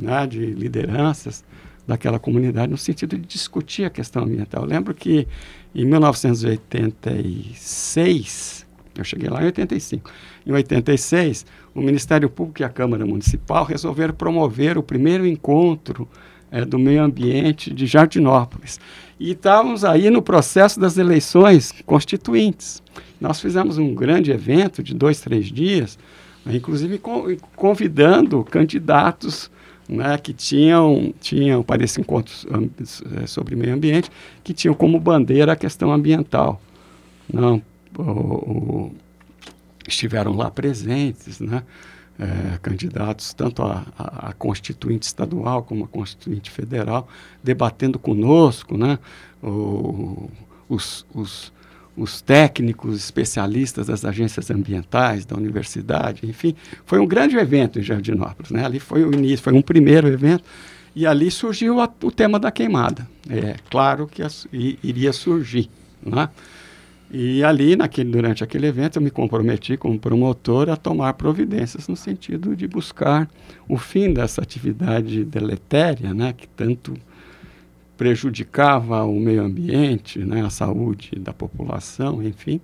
né, 0.00 0.26
de 0.26 0.46
lideranças 0.46 1.44
daquela 1.86 2.18
comunidade 2.18 2.70
no 2.70 2.78
sentido 2.78 3.18
de 3.18 3.26
discutir 3.26 3.84
a 3.84 3.90
questão 3.90 4.22
ambiental. 4.22 4.62
Eu 4.62 4.68
lembro 4.68 4.94
que 4.94 5.28
em 5.74 5.84
1986, 5.84 8.64
eu 8.96 9.04
cheguei 9.04 9.28
lá 9.28 9.42
em 9.42 9.46
85, 9.46 10.08
em 10.46 10.52
86, 10.52 11.44
o 11.74 11.80
Ministério 11.80 12.30
Público 12.30 12.62
e 12.62 12.64
a 12.64 12.68
Câmara 12.68 13.04
Municipal 13.04 13.64
resolveram 13.64 14.14
promover 14.14 14.78
o 14.78 14.82
primeiro 14.82 15.26
encontro 15.26 16.08
é, 16.54 16.64
do 16.64 16.78
meio 16.78 17.02
ambiente 17.02 17.74
de 17.74 17.84
Jardinópolis. 17.84 18.78
E 19.18 19.32
estávamos 19.32 19.84
aí 19.84 20.08
no 20.08 20.22
processo 20.22 20.78
das 20.78 20.96
eleições 20.96 21.74
constituintes. 21.84 22.80
Nós 23.20 23.40
fizemos 23.40 23.76
um 23.76 23.92
grande 23.92 24.30
evento 24.30 24.80
de 24.80 24.94
dois, 24.94 25.20
três 25.20 25.46
dias, 25.46 25.98
inclusive 26.46 27.00
convidando 27.56 28.44
candidatos 28.44 29.50
né, 29.88 30.16
que 30.16 30.32
tinham, 30.32 31.12
tinham 31.20 31.60
para 31.64 31.82
esse 31.82 32.00
encontro 32.00 32.32
sobre 33.26 33.56
meio 33.56 33.74
ambiente, 33.74 34.08
que 34.44 34.54
tinham 34.54 34.74
como 34.74 35.00
bandeira 35.00 35.52
a 35.52 35.56
questão 35.56 35.92
ambiental. 35.92 36.60
Não, 37.32 37.60
o, 37.98 38.02
o, 38.02 38.94
estiveram 39.88 40.36
lá 40.36 40.52
presentes, 40.52 41.40
né? 41.40 41.64
É, 42.18 42.58
candidatos, 42.58 43.32
tanto 43.34 43.62
a, 43.62 43.84
a, 43.98 44.28
a, 44.30 44.32
constituinte 44.32 45.06
estadual 45.06 45.62
como 45.62 45.84
a 45.84 45.88
constituinte 45.88 46.50
federal, 46.50 47.08
debatendo 47.42 47.98
conosco, 47.98 48.76
né, 48.76 48.98
o, 49.42 50.30
os, 50.68 51.04
os, 51.12 51.52
os 51.96 52.20
técnicos 52.22 52.96
especialistas 52.96 53.88
das 53.88 54.04
agências 54.04 54.50
ambientais, 54.50 55.24
da 55.24 55.36
universidade, 55.36 56.20
enfim, 56.24 56.54
foi 56.86 57.00
um 57.00 57.06
grande 57.06 57.36
evento 57.36 57.78
em 57.78 57.82
Jardinópolis. 57.82 58.50
Né? 58.50 58.64
Ali 58.64 58.78
foi 58.78 59.04
o 59.04 59.12
início, 59.12 59.42
foi 59.42 59.52
um 59.52 59.62
primeiro 59.62 60.06
evento, 60.06 60.44
e 60.94 61.06
ali 61.06 61.30
surgiu 61.30 61.80
a, 61.80 61.92
o 62.02 62.12
tema 62.12 62.38
da 62.38 62.52
queimada. 62.52 63.08
É 63.28 63.56
claro 63.68 64.06
que 64.06 64.22
iria 64.82 65.12
surgir. 65.12 65.68
Né? 66.00 66.28
E 67.10 67.44
ali, 67.44 67.76
naquele, 67.76 68.10
durante 68.10 68.42
aquele 68.42 68.66
evento, 68.66 68.96
eu 68.96 69.02
me 69.02 69.10
comprometi 69.10 69.76
como 69.76 69.98
promotor 69.98 70.68
a 70.68 70.76
tomar 70.76 71.12
providências 71.14 71.86
no 71.86 71.96
sentido 71.96 72.56
de 72.56 72.66
buscar 72.66 73.28
o 73.68 73.76
fim 73.76 74.12
dessa 74.12 74.42
atividade 74.42 75.24
deletéria, 75.24 76.12
né, 76.12 76.32
que 76.32 76.48
tanto 76.48 76.94
prejudicava 77.96 79.04
o 79.04 79.18
meio 79.20 79.42
ambiente, 79.42 80.18
né, 80.18 80.44
a 80.44 80.50
saúde 80.50 81.12
da 81.16 81.32
população, 81.32 82.22
enfim. 82.22 82.60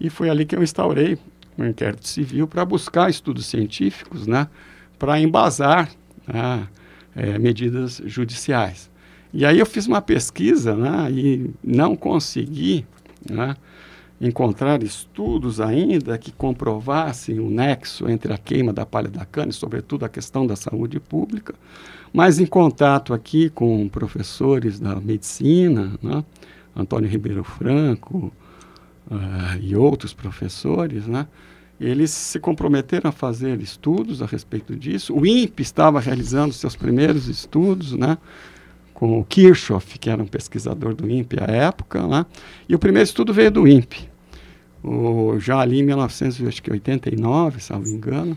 E 0.00 0.08
foi 0.08 0.30
ali 0.30 0.44
que 0.44 0.54
eu 0.54 0.62
instaurei 0.62 1.18
um 1.58 1.66
inquérito 1.66 2.06
civil 2.06 2.46
para 2.46 2.64
buscar 2.64 3.10
estudos 3.10 3.46
científicos, 3.46 4.26
né, 4.26 4.46
para 4.98 5.20
embasar 5.20 5.90
né, 6.26 6.68
é, 7.16 7.38
medidas 7.38 8.00
judiciais. 8.04 8.88
E 9.32 9.44
aí 9.44 9.58
eu 9.58 9.66
fiz 9.66 9.86
uma 9.86 10.00
pesquisa 10.00 10.74
né, 10.74 11.10
e 11.10 11.50
não 11.62 11.96
consegui 11.96 12.86
né, 13.30 13.56
encontrar 14.20 14.82
estudos 14.82 15.60
ainda 15.60 16.18
que 16.18 16.32
comprovassem 16.32 17.38
o 17.38 17.48
nexo 17.48 18.08
entre 18.08 18.32
a 18.32 18.38
queima 18.38 18.72
da 18.72 18.84
palha 18.84 19.08
da 19.08 19.24
cana 19.24 19.50
e, 19.50 19.54
sobretudo, 19.54 20.04
a 20.04 20.08
questão 20.08 20.46
da 20.46 20.56
saúde 20.56 20.98
pública, 20.98 21.54
mas 22.12 22.40
em 22.40 22.46
contato 22.46 23.14
aqui 23.14 23.48
com 23.48 23.88
professores 23.88 24.80
da 24.80 24.96
medicina, 24.96 25.92
né, 26.02 26.24
Antônio 26.74 27.08
Ribeiro 27.08 27.44
Franco 27.44 28.32
uh, 29.10 29.58
e 29.60 29.76
outros 29.76 30.12
professores, 30.12 31.06
né, 31.06 31.26
eles 31.80 32.10
se 32.10 32.40
comprometeram 32.40 33.08
a 33.10 33.12
fazer 33.12 33.60
estudos 33.60 34.20
a 34.20 34.26
respeito 34.26 34.74
disso. 34.74 35.14
O 35.14 35.24
INPE 35.24 35.62
estava 35.62 36.00
realizando 36.00 36.52
seus 36.52 36.74
primeiros 36.74 37.28
estudos, 37.28 37.92
né? 37.92 38.18
Com 38.98 39.20
o 39.20 39.24
Kirchhoff, 39.24 39.96
que 39.96 40.10
era 40.10 40.20
um 40.20 40.26
pesquisador 40.26 40.92
do 40.92 41.08
INPE 41.08 41.36
à 41.40 41.44
época, 41.44 42.04
né? 42.04 42.26
e 42.68 42.74
o 42.74 42.80
primeiro 42.80 43.04
estudo 43.04 43.32
veio 43.32 43.48
do 43.48 43.68
INPE, 43.68 44.10
o, 44.82 45.38
já 45.38 45.60
ali 45.60 45.78
em 45.78 45.84
1989, 45.84 47.60
salvo 47.60 47.86
engano. 47.86 48.36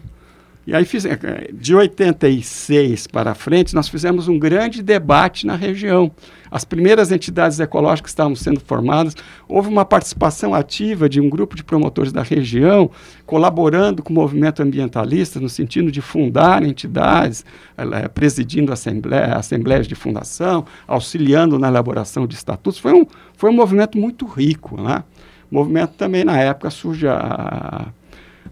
E 0.65 0.75
aí, 0.75 0.85
eh, 0.85 1.49
de 1.53 1.73
86 1.75 3.07
para 3.07 3.33
frente, 3.33 3.73
nós 3.73 3.89
fizemos 3.89 4.27
um 4.27 4.37
grande 4.37 4.83
debate 4.83 5.47
na 5.47 5.55
região. 5.55 6.11
As 6.51 6.63
primeiras 6.63 7.11
entidades 7.11 7.59
ecológicas 7.59 8.11
estavam 8.11 8.35
sendo 8.35 8.59
formadas, 8.59 9.15
houve 9.47 9.69
uma 9.69 9.85
participação 9.85 10.53
ativa 10.53 11.09
de 11.09 11.19
um 11.19 11.29
grupo 11.29 11.55
de 11.55 11.63
promotores 11.63 12.11
da 12.11 12.21
região, 12.21 12.91
colaborando 13.25 14.03
com 14.03 14.11
o 14.11 14.15
movimento 14.15 14.61
ambientalista, 14.61 15.39
no 15.39 15.49
sentido 15.49 15.91
de 15.91 16.01
fundar 16.01 16.61
entidades, 16.63 17.43
é, 17.75 18.07
presidindo 18.07 18.71
assembleia, 18.71 19.35
assembleias 19.35 19.87
de 19.87 19.95
fundação, 19.95 20.65
auxiliando 20.85 21.57
na 21.57 21.69
elaboração 21.69 22.27
de 22.27 22.35
estatutos. 22.35 22.79
Foi 22.79 22.93
um, 22.93 23.05
foi 23.35 23.49
um 23.49 23.53
movimento 23.53 23.97
muito 23.97 24.27
rico. 24.27 24.79
Né? 24.79 25.03
O 25.49 25.55
movimento 25.55 25.93
também, 25.93 26.23
na 26.23 26.37
época, 26.37 26.69
surge 26.69 27.07
a 27.07 27.21
a 27.21 27.87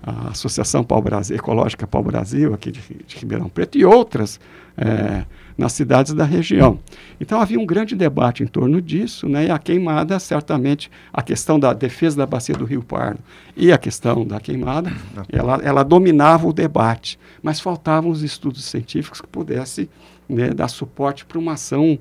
Associação 0.01 0.83
Pau 0.83 1.01
Brasil, 1.01 1.35
Ecológica 1.35 1.85
Pau 1.85 2.01
Brasil, 2.01 2.53
aqui 2.53 2.71
de, 2.71 2.81
de 2.81 3.17
Ribeirão 3.17 3.49
Preto, 3.49 3.77
e 3.77 3.85
outras 3.85 4.39
é, 4.77 5.25
nas 5.57 5.73
cidades 5.73 6.13
da 6.13 6.23
região. 6.23 6.79
Então 7.19 7.41
havia 7.41 7.59
um 7.59 7.65
grande 7.65 7.95
debate 7.95 8.43
em 8.43 8.47
torno 8.47 8.81
disso, 8.81 9.27
né, 9.27 9.47
e 9.47 9.51
a 9.51 9.59
queimada, 9.59 10.17
certamente, 10.17 10.89
a 11.11 11.21
questão 11.21 11.59
da 11.59 11.73
defesa 11.73 12.15
da 12.15 12.25
bacia 12.25 12.55
do 12.55 12.63
Rio 12.63 12.81
Pardo 12.81 13.19
e 13.57 13.71
a 13.71 13.77
questão 13.77 14.25
da 14.25 14.39
queimada, 14.39 14.91
ela, 15.29 15.59
ela 15.61 15.83
dominava 15.83 16.47
o 16.47 16.53
debate, 16.53 17.19
mas 17.43 17.59
faltavam 17.59 18.09
os 18.09 18.23
estudos 18.23 18.63
científicos 18.63 19.19
que 19.19 19.27
pudessem 19.27 19.89
né, 20.29 20.51
dar 20.51 20.69
suporte 20.69 21.25
para 21.25 21.37
uma 21.37 21.53
ação 21.53 21.99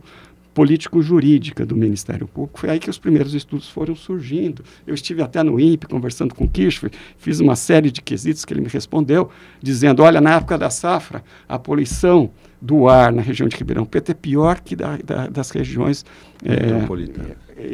político-jurídica 0.58 1.64
do 1.64 1.76
Ministério 1.76 2.26
Público. 2.26 2.58
Foi 2.58 2.68
aí 2.68 2.80
que 2.80 2.90
os 2.90 2.98
primeiros 2.98 3.32
estudos 3.32 3.68
foram 3.68 3.94
surgindo. 3.94 4.64
Eu 4.84 4.92
estive 4.92 5.22
até 5.22 5.40
no 5.40 5.60
INPE 5.60 5.86
conversando 5.86 6.34
com 6.34 6.46
o 6.46 6.48
Kirchhoff, 6.48 6.90
fiz 7.16 7.38
uma 7.38 7.54
série 7.54 7.92
de 7.92 8.02
quesitos 8.02 8.44
que 8.44 8.52
ele 8.52 8.62
me 8.62 8.66
respondeu, 8.66 9.30
dizendo, 9.62 10.02
olha, 10.02 10.20
na 10.20 10.34
época 10.34 10.58
da 10.58 10.68
safra, 10.68 11.22
a 11.48 11.60
poluição 11.60 12.28
do 12.60 12.88
ar 12.88 13.12
na 13.12 13.22
região 13.22 13.48
de 13.48 13.56
Ribeirão 13.56 13.84
Preto 13.84 14.10
é 14.10 14.14
pior 14.14 14.60
que 14.60 14.74
da, 14.74 14.96
da, 14.96 15.28
das 15.28 15.52
regiões. 15.52 16.04
É, 16.44 16.56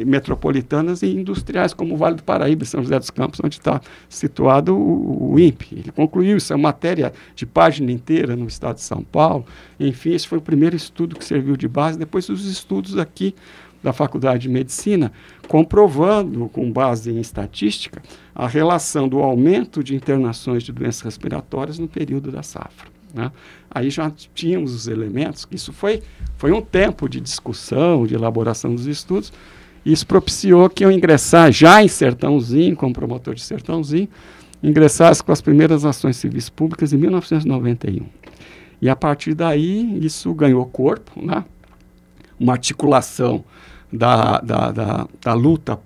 metropolitanas 0.05 1.01
e 1.01 1.07
industriais, 1.07 1.73
como 1.73 1.93
o 1.93 1.97
Vale 1.97 2.15
do 2.15 2.23
Paraíba, 2.23 2.65
São 2.65 2.81
José 2.81 2.97
dos 2.97 3.09
Campos, 3.09 3.39
onde 3.43 3.55
está 3.55 3.81
situado 4.09 4.75
o, 4.75 5.33
o, 5.33 5.39
INPE. 5.39 5.75
Ele 5.79 5.91
concluiu 5.91 6.37
isso, 6.37 6.53
é 6.53 6.57
matéria 6.57 7.13
de 7.35 7.45
página 7.45 7.91
inteira 7.91 8.35
no 8.35 8.47
estado 8.47 8.75
de 8.75 8.81
São 8.81 9.03
Paulo. 9.03 9.45
Enfim, 9.79 10.13
esse 10.13 10.27
foi 10.27 10.37
o 10.37 10.41
primeiro 10.41 10.75
estudo 10.75 11.15
que 11.15 11.23
serviu 11.23 11.55
de 11.55 11.67
base. 11.67 11.99
Depois, 11.99 12.27
os 12.29 12.45
estudos 12.45 12.97
aqui 12.97 13.35
da 13.85 13.93
Faculdade 13.93 14.43
de 14.43 14.49
Medicina, 14.49 15.11
comprovando, 15.47 16.49
com 16.49 16.71
base 16.71 17.11
em 17.11 17.19
estatística, 17.19 18.01
a 18.33 18.47
relação 18.47 19.07
do 19.07 19.19
aumento 19.19 19.83
de 19.83 19.95
internações 19.95 20.63
de 20.63 20.71
doenças 20.71 21.03
respiratórias 21.03 21.77
no 21.77 21.87
período 21.87 22.31
da 22.31 22.41
safra. 22.41 22.89
Né? 23.13 23.31
Aí 23.69 23.91
já 23.91 24.11
tínhamos 24.33 24.73
os 24.73 24.87
elementos, 24.87 25.47
isso 25.51 25.71
foi, 25.71 26.01
foi 26.35 26.51
um 26.51 26.61
tempo 26.61 27.07
de 27.07 27.21
discussão, 27.21 28.07
de 28.07 28.15
elaboração 28.15 28.73
dos 28.73 28.87
estudos, 28.87 29.31
isso 29.85 30.07
propiciou 30.07 30.69
que 30.69 30.83
eu 30.83 30.91
ingressasse 30.91 31.59
já 31.59 31.83
em 31.83 31.87
Sertãozinho, 31.87 32.75
como 32.75 32.93
promotor 32.93 33.35
de 33.35 33.41
Sertãozinho, 33.41 34.09
ingressasse 34.63 35.23
com 35.23 35.31
as 35.31 35.41
primeiras 35.41 35.85
ações 35.85 36.17
civis 36.17 36.49
públicas 36.49 36.91
em 36.91 36.97
1991. 36.97 38.05
E 38.81 38.89
a 38.89 38.95
partir 38.95 39.35
daí, 39.35 39.99
isso 40.03 40.33
ganhou 40.33 40.65
corpo, 40.65 41.23
né? 41.23 41.45
uma 42.39 42.53
articulação 42.53 43.43
da, 43.91 44.39
da, 44.39 44.71
da, 44.71 45.07
da 45.21 45.33
luta 45.33 45.79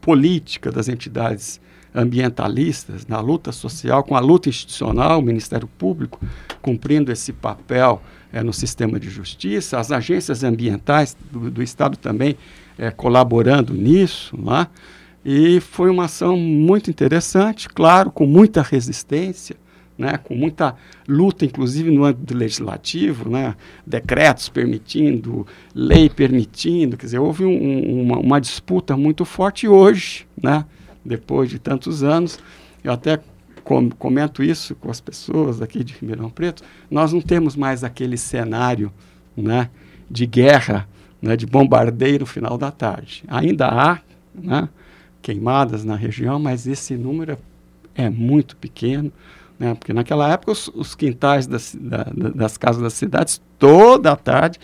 política 0.00 0.72
das 0.72 0.88
entidades 0.88 1.60
ambientalistas, 1.94 3.06
na 3.06 3.20
luta 3.20 3.52
social, 3.52 4.04
com 4.04 4.14
a 4.14 4.20
luta 4.20 4.48
institucional, 4.48 5.18
o 5.18 5.22
Ministério 5.22 5.66
Público 5.66 6.20
cumprindo 6.60 7.10
esse 7.10 7.32
papel 7.32 8.02
é, 8.32 8.42
no 8.42 8.52
sistema 8.52 9.00
de 9.00 9.08
justiça, 9.08 9.78
as 9.78 9.90
agências 9.90 10.44
ambientais 10.44 11.16
do, 11.32 11.50
do 11.50 11.62
Estado 11.62 11.96
também 11.96 12.36
é, 12.78 12.90
colaborando 12.90 13.72
nisso, 13.74 14.36
lá. 14.42 14.68
É? 14.82 14.96
e 15.28 15.58
foi 15.60 15.90
uma 15.90 16.04
ação 16.04 16.36
muito 16.36 16.88
interessante, 16.88 17.68
claro, 17.68 18.12
com 18.12 18.24
muita 18.24 18.62
resistência, 18.62 19.56
né, 19.98 20.16
com 20.18 20.36
muita 20.36 20.76
luta, 21.08 21.44
inclusive 21.44 21.90
no 21.90 22.04
âmbito 22.04 22.32
legislativo, 22.32 23.28
né, 23.28 23.56
decretos 23.84 24.48
permitindo, 24.48 25.44
lei 25.74 26.08
permitindo, 26.08 26.96
quer 26.96 27.06
dizer, 27.06 27.18
houve 27.18 27.44
um, 27.44 28.02
uma, 28.02 28.18
uma, 28.20 28.40
disputa 28.40 28.96
muito 28.96 29.24
forte 29.24 29.66
hoje, 29.66 30.28
né, 30.40 30.64
depois 31.04 31.50
de 31.50 31.58
tantos 31.58 32.04
anos, 32.04 32.38
eu 32.84 32.92
até 32.92 33.18
com, 33.64 33.90
comento 33.90 34.44
isso 34.44 34.76
com 34.76 34.92
as 34.92 35.00
pessoas 35.00 35.60
aqui 35.60 35.82
de 35.82 35.92
Ribeirão 35.94 36.30
Preto, 36.30 36.62
nós 36.88 37.12
não 37.12 37.20
temos 37.20 37.56
mais 37.56 37.82
aquele 37.82 38.16
cenário 38.16 38.92
né, 39.36 39.70
de 40.08 40.24
guerra, 40.24 40.86
né, 41.26 41.36
de 41.36 41.46
bombardeio 41.46 42.20
no 42.20 42.26
final 42.26 42.56
da 42.56 42.70
tarde. 42.70 43.24
Ainda 43.28 43.66
há 43.66 43.98
né, 44.34 44.68
queimadas 45.20 45.84
na 45.84 45.96
região, 45.96 46.38
mas 46.38 46.66
esse 46.66 46.96
número 46.96 47.36
é 47.94 48.08
muito 48.08 48.56
pequeno, 48.56 49.12
né, 49.58 49.74
porque 49.74 49.92
naquela 49.92 50.30
época 50.30 50.52
os, 50.52 50.68
os 50.68 50.94
quintais 50.94 51.46
das, 51.46 51.76
da, 51.78 52.04
das 52.34 52.56
casas 52.56 52.82
das 52.82 52.92
cidades, 52.94 53.40
toda 53.58 54.12
a 54.12 54.16
tarde, 54.16 54.58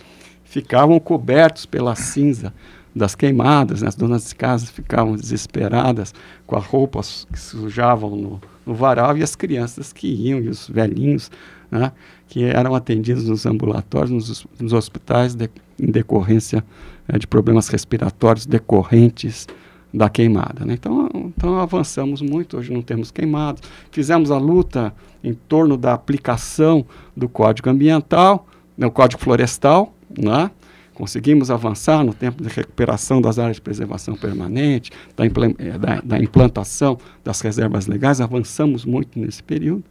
ficavam 0.44 1.01
cobertos 1.01 1.66
pela 1.66 1.94
cinza 1.94 2.53
das 2.94 3.14
queimadas, 3.14 3.81
né? 3.81 3.88
as 3.88 3.94
donas 3.94 4.29
de 4.29 4.35
casa 4.35 4.66
ficavam 4.66 5.16
desesperadas 5.16 6.14
com 6.46 6.57
as 6.57 6.64
roupas 6.66 7.27
que 7.33 7.40
sujavam 7.40 8.14
no, 8.14 8.40
no 8.66 8.75
varal 8.75 9.16
e 9.16 9.22
as 9.22 9.35
crianças 9.35 9.92
que 9.92 10.07
iam 10.07 10.38
e 10.40 10.48
os 10.48 10.68
velhinhos 10.68 11.31
né? 11.72 11.90
que 12.28 12.44
eram 12.44 12.74
atendidos 12.74 13.24
nos 13.24 13.46
ambulatórios, 13.46 14.11
nos, 14.11 14.46
nos 14.61 14.72
hospitais 14.74 15.35
de, 15.35 15.48
em 15.80 15.90
decorrência 15.90 16.62
é, 17.08 17.18
de 17.18 17.26
problemas 17.26 17.68
respiratórios 17.68 18.44
decorrentes 18.44 19.46
da 19.92 20.11
queimada. 20.11 20.66
Né? 20.66 20.74
Então, 20.74 21.08
então 21.14 21.58
avançamos 21.58 22.20
muito, 22.20 22.58
hoje 22.58 22.70
não 22.70 22.82
temos 22.82 23.11
queimados. 23.11 23.62
Fizemos 23.90 24.30
a 24.30 24.37
luta 24.37 24.94
em 25.24 25.32
torno 25.32 25.78
da 25.78 25.94
aplicação 25.94 26.85
do 27.16 27.28
Código 27.28 27.70
Ambiental, 27.70 28.46
né, 28.76 28.87
o 28.87 28.90
Código 28.90 29.20
Florestal, 29.20 29.94
né? 30.18 30.50
Conseguimos 30.94 31.50
avançar 31.50 32.04
no 32.04 32.12
tempo 32.12 32.42
de 32.42 32.50
recuperação 32.50 33.20
das 33.20 33.38
áreas 33.38 33.56
de 33.56 33.62
preservação 33.62 34.14
permanente, 34.14 34.90
da, 35.16 35.24
eh, 35.24 35.78
da, 35.78 36.00
da 36.02 36.18
implantação 36.18 36.98
das 37.24 37.40
reservas 37.40 37.87
legais, 37.87 38.20
avançamos 38.20 38.85
muito 38.85 39.18
nesse 39.18 39.42
período. 39.42 39.82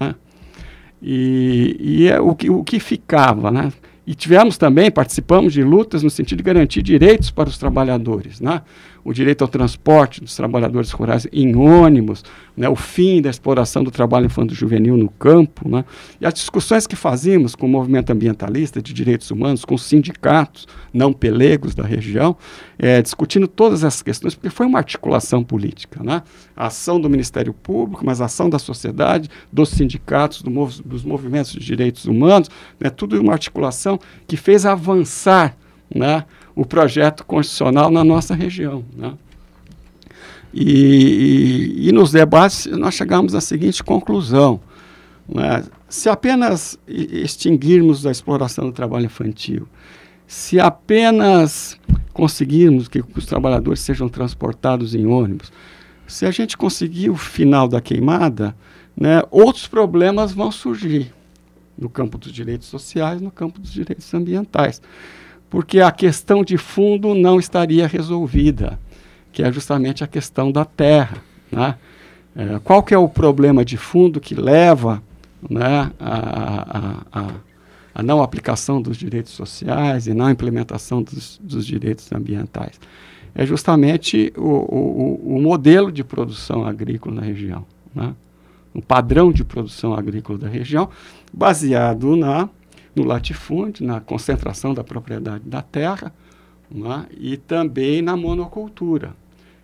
Né? 0.00 0.14
E, 1.02 1.76
e 1.78 2.08
é 2.08 2.20
o, 2.20 2.34
que, 2.34 2.50
o 2.50 2.64
que 2.64 2.80
ficava, 2.80 3.50
né? 3.50 3.72
E 4.06 4.14
tivemos 4.14 4.56
também, 4.56 4.90
participamos 4.90 5.52
de 5.52 5.64
lutas 5.64 6.02
no 6.02 6.10
sentido 6.10 6.38
de 6.38 6.44
garantir 6.44 6.80
direitos 6.80 7.30
para 7.30 7.48
os 7.48 7.58
trabalhadores. 7.58 8.40
Né? 8.40 8.62
O 9.06 9.12
direito 9.12 9.42
ao 9.42 9.48
transporte 9.48 10.20
dos 10.20 10.34
trabalhadores 10.34 10.90
rurais 10.90 11.28
em 11.32 11.54
ônibus, 11.54 12.24
né, 12.56 12.68
o 12.68 12.74
fim 12.74 13.22
da 13.22 13.30
exploração 13.30 13.84
do 13.84 13.90
trabalho 13.90 14.26
infanto-juvenil 14.26 14.96
no 14.96 15.08
campo, 15.08 15.68
né, 15.68 15.84
e 16.20 16.26
as 16.26 16.34
discussões 16.34 16.88
que 16.88 16.96
fazíamos 16.96 17.54
com 17.54 17.66
o 17.66 17.68
movimento 17.68 18.10
ambientalista 18.10 18.82
de 18.82 18.92
direitos 18.92 19.30
humanos, 19.30 19.64
com 19.64 19.76
os 19.76 19.84
sindicatos 19.84 20.66
não 20.92 21.12
pelegos 21.12 21.72
da 21.72 21.84
região, 21.84 22.36
é, 22.76 23.00
discutindo 23.00 23.46
todas 23.46 23.84
essas 23.84 24.02
questões, 24.02 24.34
porque 24.34 24.50
foi 24.50 24.66
uma 24.66 24.78
articulação 24.78 25.44
política. 25.44 26.02
Né, 26.02 26.20
a 26.56 26.66
ação 26.66 27.00
do 27.00 27.08
Ministério 27.08 27.54
Público, 27.54 28.04
mas 28.04 28.20
a 28.20 28.24
ação 28.24 28.50
da 28.50 28.58
sociedade, 28.58 29.30
dos 29.52 29.68
sindicatos, 29.68 30.42
do 30.42 30.50
mov 30.50 30.82
dos 30.84 31.04
movimentos 31.04 31.52
de 31.52 31.60
direitos 31.60 32.06
humanos, 32.06 32.50
né, 32.80 32.90
tudo 32.90 33.20
uma 33.20 33.34
articulação 33.34 34.00
que 34.26 34.36
fez 34.36 34.66
avançar 34.66 35.56
né, 35.94 36.24
o 36.54 36.64
projeto 36.64 37.24
constitucional 37.24 37.90
na 37.90 38.02
nossa 38.02 38.34
região. 38.34 38.84
Né? 38.96 39.14
E, 40.52 41.82
e, 41.82 41.88
e, 41.88 41.92
nos 41.92 42.12
debates 42.12 42.66
nós 42.66 42.94
chegamos 42.94 43.34
à 43.34 43.40
seguinte 43.40 43.82
conclusão: 43.82 44.60
né? 45.28 45.64
se 45.88 46.08
apenas 46.08 46.78
extinguirmos 46.88 48.06
a 48.06 48.10
exploração 48.10 48.66
do 48.66 48.72
trabalho 48.72 49.06
infantil, 49.06 49.68
se 50.26 50.58
apenas 50.58 51.78
conseguirmos 52.12 52.88
que 52.88 53.04
os 53.14 53.26
trabalhadores 53.26 53.80
sejam 53.80 54.08
transportados 54.08 54.94
em 54.94 55.06
ônibus, 55.06 55.52
se 56.06 56.24
a 56.24 56.30
gente 56.30 56.56
conseguir 56.56 57.10
o 57.10 57.16
final 57.16 57.68
da 57.68 57.80
queimada, 57.80 58.56
né, 58.96 59.22
outros 59.30 59.66
problemas 59.66 60.32
vão 60.32 60.50
surgir 60.50 61.12
no 61.76 61.90
campo 61.90 62.16
dos 62.16 62.32
direitos 62.32 62.68
sociais, 62.68 63.20
no 63.20 63.30
campo 63.30 63.60
dos 63.60 63.70
direitos 63.70 64.12
ambientais 64.14 64.80
porque 65.48 65.80
a 65.80 65.90
questão 65.90 66.42
de 66.42 66.56
fundo 66.56 67.14
não 67.14 67.38
estaria 67.38 67.86
resolvida, 67.86 68.78
que 69.32 69.42
é 69.42 69.52
justamente 69.52 70.02
a 70.02 70.06
questão 70.06 70.50
da 70.50 70.64
terra. 70.64 71.18
Né? 71.50 71.76
É, 72.34 72.58
qual 72.62 72.82
que 72.82 72.92
é 72.92 72.98
o 72.98 73.08
problema 73.08 73.64
de 73.64 73.76
fundo 73.76 74.20
que 74.20 74.34
leva 74.34 75.02
né, 75.48 75.90
a, 76.00 76.18
a, 76.18 76.96
a, 77.12 77.30
a, 77.94 78.02
não 78.02 78.22
aplicação 78.22 78.82
dos 78.82 78.96
direitos 78.96 79.32
sociais 79.32 80.06
e 80.06 80.14
não 80.14 80.30
implementação 80.30 81.02
dos, 81.02 81.40
dos 81.42 81.66
direitos 81.66 82.10
ambientais? 82.12 82.80
É 83.34 83.44
justamente 83.44 84.32
o, 84.36 84.40
o, 84.40 85.36
o, 85.36 85.40
modelo 85.42 85.92
de 85.92 86.02
produção 86.02 86.66
agrícola 86.66 87.16
na 87.16 87.22
região, 87.22 87.66
né? 87.94 88.14
o 88.74 88.82
padrão 88.82 89.30
de 89.30 89.44
produção 89.44 89.94
agrícola 89.94 90.38
da 90.38 90.48
região, 90.48 90.88
baseado 91.32 92.16
na 92.16 92.48
no 92.96 93.04
latifúndio, 93.04 93.86
na 93.86 94.00
concentração 94.00 94.72
da 94.72 94.82
propriedade 94.82 95.44
da 95.44 95.60
terra 95.60 96.12
né, 96.70 97.06
e 97.16 97.36
também 97.36 98.00
na 98.00 98.16
monocultura. 98.16 99.14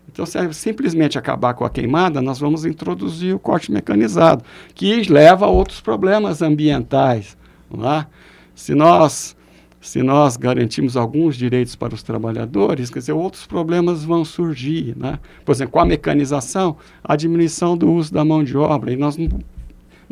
Então, 0.09 0.27
se 0.27 0.37
é 0.37 0.53
simplesmente 0.53 1.19
acabar 1.19 1.55
com 1.55 1.65
a 1.65 1.71
queimada, 1.71 2.21
nós 2.21 2.39
vamos 2.39 2.67
introduzir 2.67 3.35
o 3.35 3.39
corte 3.39 3.73
mecanizado, 3.73 4.45
que 4.75 5.03
leva 5.05 5.47
a 5.47 5.49
outros 5.49 5.81
problemas 5.81 6.43
ambientais. 6.43 7.37
É? 7.73 8.07
Se 8.55 8.75
nós 8.75 9.35
se 9.81 10.01
nós 10.01 10.37
garantimos 10.37 10.97
alguns 10.97 11.35
direitos 11.37 11.75
para 11.75 11.93
os 11.93 12.05
trabalhadores, 12.05 12.89
quer 12.89 13.01
dizer, 13.01 13.13
outros 13.13 13.49
problemas 13.49 14.05
vão 14.05 14.25
surgir. 14.25 14.97
Né? 14.97 15.19
Por 15.45 15.51
exemplo, 15.51 15.73
com 15.73 15.81
a 15.81 15.85
mecanização, 15.85 16.77
a 17.03 17.17
diminuição 17.17 17.77
do 17.77 17.91
uso 17.91 18.15
da 18.15 18.25
mão 18.25 18.45
de 18.45 18.57
obra, 18.57 18.93
e 18.93 18.97
nós, 18.97 19.19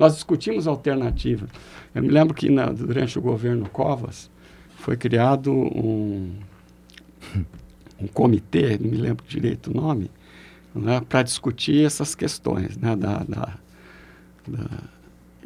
nós 0.01 0.15
discutimos 0.15 0.67
alternativas. 0.67 1.51
Eu 1.95 2.03
me 2.03 2.09
lembro 2.09 2.33
que 2.33 2.49
na, 2.49 2.73
durante 2.73 3.19
o 3.19 3.23
governo 3.23 3.69
Covas 3.69 4.31
foi 4.79 4.97
criado 4.97 5.53
um, 5.53 6.33
um 8.01 8.07
comitê, 8.07 8.79
não 8.79 8.91
me 8.91 8.97
lembro 8.97 9.23
direito 9.29 9.71
o 9.71 9.75
nome, 9.75 10.11
né, 10.75 11.03
para 11.07 11.23
discutir 11.23 11.85
essas 11.85 12.15
questões. 12.15 12.79
Né, 12.79 12.97
da, 12.97 13.19
da, 13.19 13.59
da, 14.49 14.69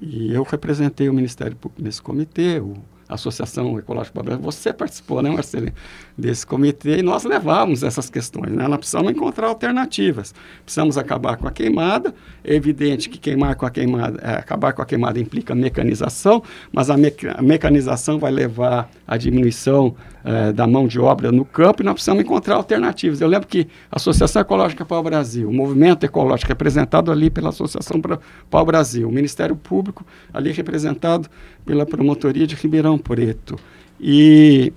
e 0.00 0.32
eu 0.32 0.44
representei 0.44 1.08
o 1.08 1.12
Ministério 1.12 1.56
Público 1.56 1.82
nesse 1.82 2.00
comitê, 2.00 2.60
o, 2.60 2.76
Associação 3.14 3.78
Ecológica 3.78 4.14
Brasileira, 4.14 4.42
você 4.42 4.72
participou, 4.72 5.22
né, 5.22 5.30
Marcelo, 5.30 5.70
desse 6.16 6.46
comitê 6.46 6.98
e 6.98 7.02
nós 7.02 7.24
levamos 7.24 7.82
essas 7.82 8.08
questões. 8.08 8.52
Né? 8.52 8.66
Nós 8.68 8.78
precisamos 8.78 9.10
encontrar 9.10 9.48
alternativas. 9.48 10.34
Precisamos 10.64 10.96
acabar 10.96 11.36
com 11.36 11.48
a 11.48 11.50
queimada. 11.50 12.14
É 12.42 12.54
evidente 12.54 13.08
que 13.08 13.18
queimar 13.18 13.56
com 13.56 13.66
a 13.66 13.70
queimada, 13.70 14.20
é, 14.22 14.36
acabar 14.36 14.72
com 14.72 14.82
a 14.82 14.86
queimada 14.86 15.18
implica 15.18 15.54
mecanização, 15.54 16.42
mas 16.72 16.90
a, 16.90 16.94
a 16.94 17.42
mecanização 17.42 18.18
vai 18.18 18.30
levar 18.30 18.88
à 19.06 19.16
diminuição 19.16 19.94
é, 20.24 20.52
da 20.52 20.66
mão 20.66 20.86
de 20.88 20.98
obra 20.98 21.30
no 21.30 21.44
campo 21.44 21.82
e 21.82 21.84
nós 21.84 21.94
precisamos 21.94 22.24
encontrar 22.24 22.56
alternativas. 22.56 23.20
Eu 23.20 23.28
lembro 23.28 23.46
que 23.46 23.68
a 23.90 23.96
Associação 23.96 24.40
Ecológica 24.40 24.84
para 24.84 24.98
o 24.98 25.02
Brasil, 25.02 25.48
o 25.48 25.52
movimento 25.52 26.04
ecológico 26.04 26.48
representado 26.48 27.12
ali 27.12 27.28
pela 27.28 27.50
Associação 27.50 28.00
para 28.00 28.18
o 28.50 28.64
Brasil, 28.64 29.06
o 29.06 29.12
Ministério 29.12 29.54
Público 29.54 30.04
ali 30.32 30.50
representado 30.50 31.28
pela 31.64 31.84
Promotoria 31.84 32.46
de 32.46 32.54
Ribeirão 32.54 32.96
Preto 33.04 33.56
e, 34.00 34.72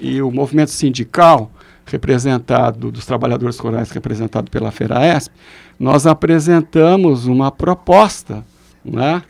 e 0.00 0.22
o 0.22 0.30
movimento 0.30 0.70
sindical 0.70 1.50
representado, 1.84 2.90
dos 2.90 3.04
trabalhadores 3.04 3.58
rurais 3.58 3.90
representado 3.90 4.50
pela 4.50 4.70
FERAESP, 4.70 5.34
nós 5.78 6.06
apresentamos 6.06 7.26
uma 7.26 7.50
proposta 7.50 8.42
né, 8.82 9.22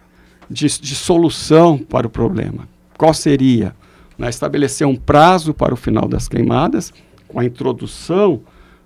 de, 0.48 0.66
de 0.66 0.94
solução 0.94 1.76
para 1.76 2.06
o 2.06 2.10
problema. 2.10 2.68
Qual 2.96 3.12
seria? 3.12 3.74
né, 4.22 4.28
estabelecer 4.28 4.86
um 4.86 4.94
prazo 4.94 5.52
para 5.52 5.74
o 5.74 5.76
final 5.76 6.06
das 6.06 6.28
queimadas, 6.28 6.92
com 7.26 7.40
a 7.40 7.44
introdução 7.44 8.40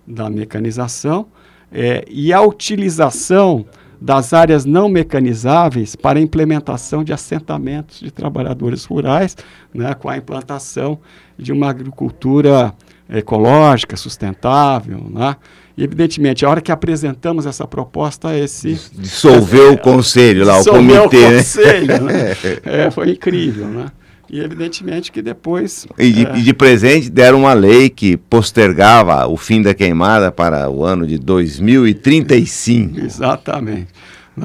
da 0.07 0.31
mecanização 0.31 1.27
é, 1.71 2.05
e 2.09 2.33
a 2.33 2.41
utilização 2.41 3.67
das 4.01 4.33
áreas 4.33 4.65
não 4.65 4.89
mecanizáveis 4.89 5.97
para 5.97 6.19
a 6.19 6.23
implementação 6.23 7.03
de 7.03 7.13
assentamentos 7.13 8.01
de 8.01 8.11
trabalhadores 8.11 8.85
rurais, 8.85 9.37
né, 9.75 9.95
com 9.95 10.09
a 10.09 10.17
implantação 10.17 10.99
de 11.39 11.53
uma 11.53 11.71
agricultura 11.71 12.75
ecológica, 13.09 13.97
sustentável, 13.97 15.07
né? 15.11 15.37
E, 15.77 15.85
evidentemente, 15.85 16.45
a 16.45 16.49
hora 16.49 16.61
que 16.61 16.73
apresentamos 16.73 17.45
essa 17.45 17.67
proposta, 17.67 18.37
esse... 18.37 18.81
Dissolveu 18.95 19.75
o 19.75 19.79
conselho 19.79 20.45
lá, 20.45 20.59
o 20.59 20.65
comitê, 20.65 20.97
o 20.97 21.31
né? 21.31 21.37
conselho, 21.37 22.03
né? 22.03 22.37
é, 22.65 22.91
foi 22.91 23.11
incrível, 23.11 23.67
né? 23.67 23.87
E 24.29 24.41
evidentemente 24.41 25.13
que 25.13 25.23
depois. 25.23 25.87
E 25.99 26.13
de, 26.13 26.27
é... 26.27 26.39
e 26.39 26.43
de, 26.43 26.53
presente 26.53 27.09
deram 27.09 27.41
uma 27.41 27.53
lei 27.53 27.89
que 27.89 28.17
postergava 28.17 29.27
o 29.27 29.37
fim 29.37 29.63
da 29.63 29.73
queimada 29.73 30.33
para 30.33 30.69
o 30.69 30.85
ano 30.85 31.07
de 31.07 31.19
2035. 31.19 33.01
Exatamente. 33.01 33.89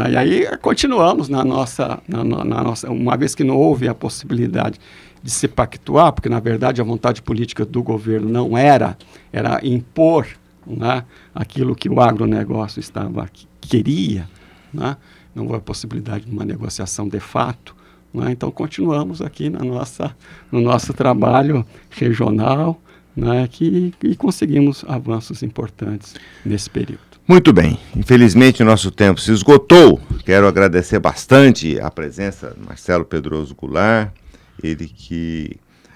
E 0.09 0.15
aí 0.15 0.57
continuamos 0.61 1.27
na 1.27 1.43
nossa, 1.43 1.99
na, 2.07 2.23
na, 2.23 2.63
nossa. 2.63 2.89
Uma 2.89 3.17
vez 3.17 3.35
que 3.35 3.43
não 3.43 3.57
houve 3.57 3.89
a 3.89 3.93
possibilidade 3.93 4.79
de 5.21 5.29
se 5.29 5.47
pactuar, 5.47 6.13
porque 6.13 6.29
na 6.29 6.39
verdade 6.39 6.79
a 6.79 6.83
vontade 6.83 7.21
política 7.21 7.65
do 7.65 7.83
governo 7.83 8.29
não 8.29 8.57
era, 8.57 8.97
era 9.33 9.59
impor 9.63 10.27
né, 10.65 11.03
aquilo 11.35 11.75
que 11.75 11.89
o 11.89 11.99
agronegócio 11.99 12.79
estava, 12.79 13.29
queria, 13.59 14.27
né, 14.73 14.95
não 15.35 15.43
houve 15.43 15.57
a 15.57 15.61
possibilidade 15.61 16.25
de 16.25 16.31
uma 16.31 16.45
negociação 16.45 17.07
de 17.07 17.19
fato. 17.19 17.75
Né? 18.13 18.31
Então, 18.31 18.51
continuamos 18.51 19.21
aqui 19.21 19.49
na 19.49 19.59
nossa, 19.59 20.15
no 20.51 20.61
nosso 20.61 20.93
trabalho 20.93 21.65
regional 21.89 22.81
né? 23.15 23.47
que, 23.49 23.93
e 24.03 24.15
conseguimos 24.15 24.83
avanços 24.87 25.43
importantes 25.43 26.15
nesse 26.45 26.69
período. 26.69 27.11
Muito 27.27 27.53
bem. 27.53 27.79
Infelizmente, 27.95 28.63
nosso 28.63 28.91
tempo 28.91 29.21
se 29.21 29.31
esgotou. 29.31 30.01
Quero 30.25 30.47
agradecer 30.47 30.99
bastante 30.99 31.79
a 31.79 31.89
presença 31.89 32.49
do 32.49 32.65
Marcelo 32.65 33.05
Pedroso 33.05 33.55
Goulart, 33.55 34.11
ele 34.61 34.87
que 34.87 35.55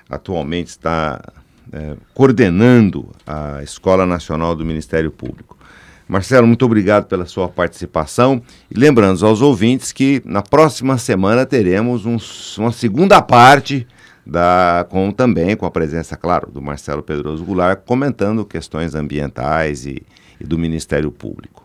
atualmente 0.09 0.67
está 0.67 1.21
é, 1.73 1.97
coordenando 2.13 3.11
a 3.25 3.61
Escola 3.63 4.05
Nacional 4.05 4.55
do 4.55 4.63
Ministério 4.63 5.11
Público. 5.11 5.57
Marcelo, 6.07 6.45
muito 6.45 6.65
obrigado 6.65 7.05
pela 7.05 7.25
sua 7.25 7.47
participação. 7.47 8.41
E 8.69 8.77
lembrando 8.77 9.25
aos 9.25 9.41
ouvintes 9.41 9.91
que 9.91 10.21
na 10.25 10.41
próxima 10.41 10.97
semana 10.97 11.45
teremos 11.45 12.05
um, 12.05 12.17
uma 12.59 12.71
segunda 12.71 13.21
parte 13.21 13.87
da, 14.25 14.85
com 14.89 15.11
também 15.11 15.55
com 15.55 15.65
a 15.65 15.71
presença, 15.71 16.15
claro, 16.15 16.51
do 16.51 16.61
Marcelo 16.61 17.03
Pedroso 17.03 17.43
Goulart, 17.43 17.81
comentando 17.85 18.45
questões 18.45 18.95
ambientais 18.95 19.85
e, 19.85 20.01
e 20.39 20.43
do 20.43 20.57
Ministério 20.57 21.11
Público. 21.11 21.64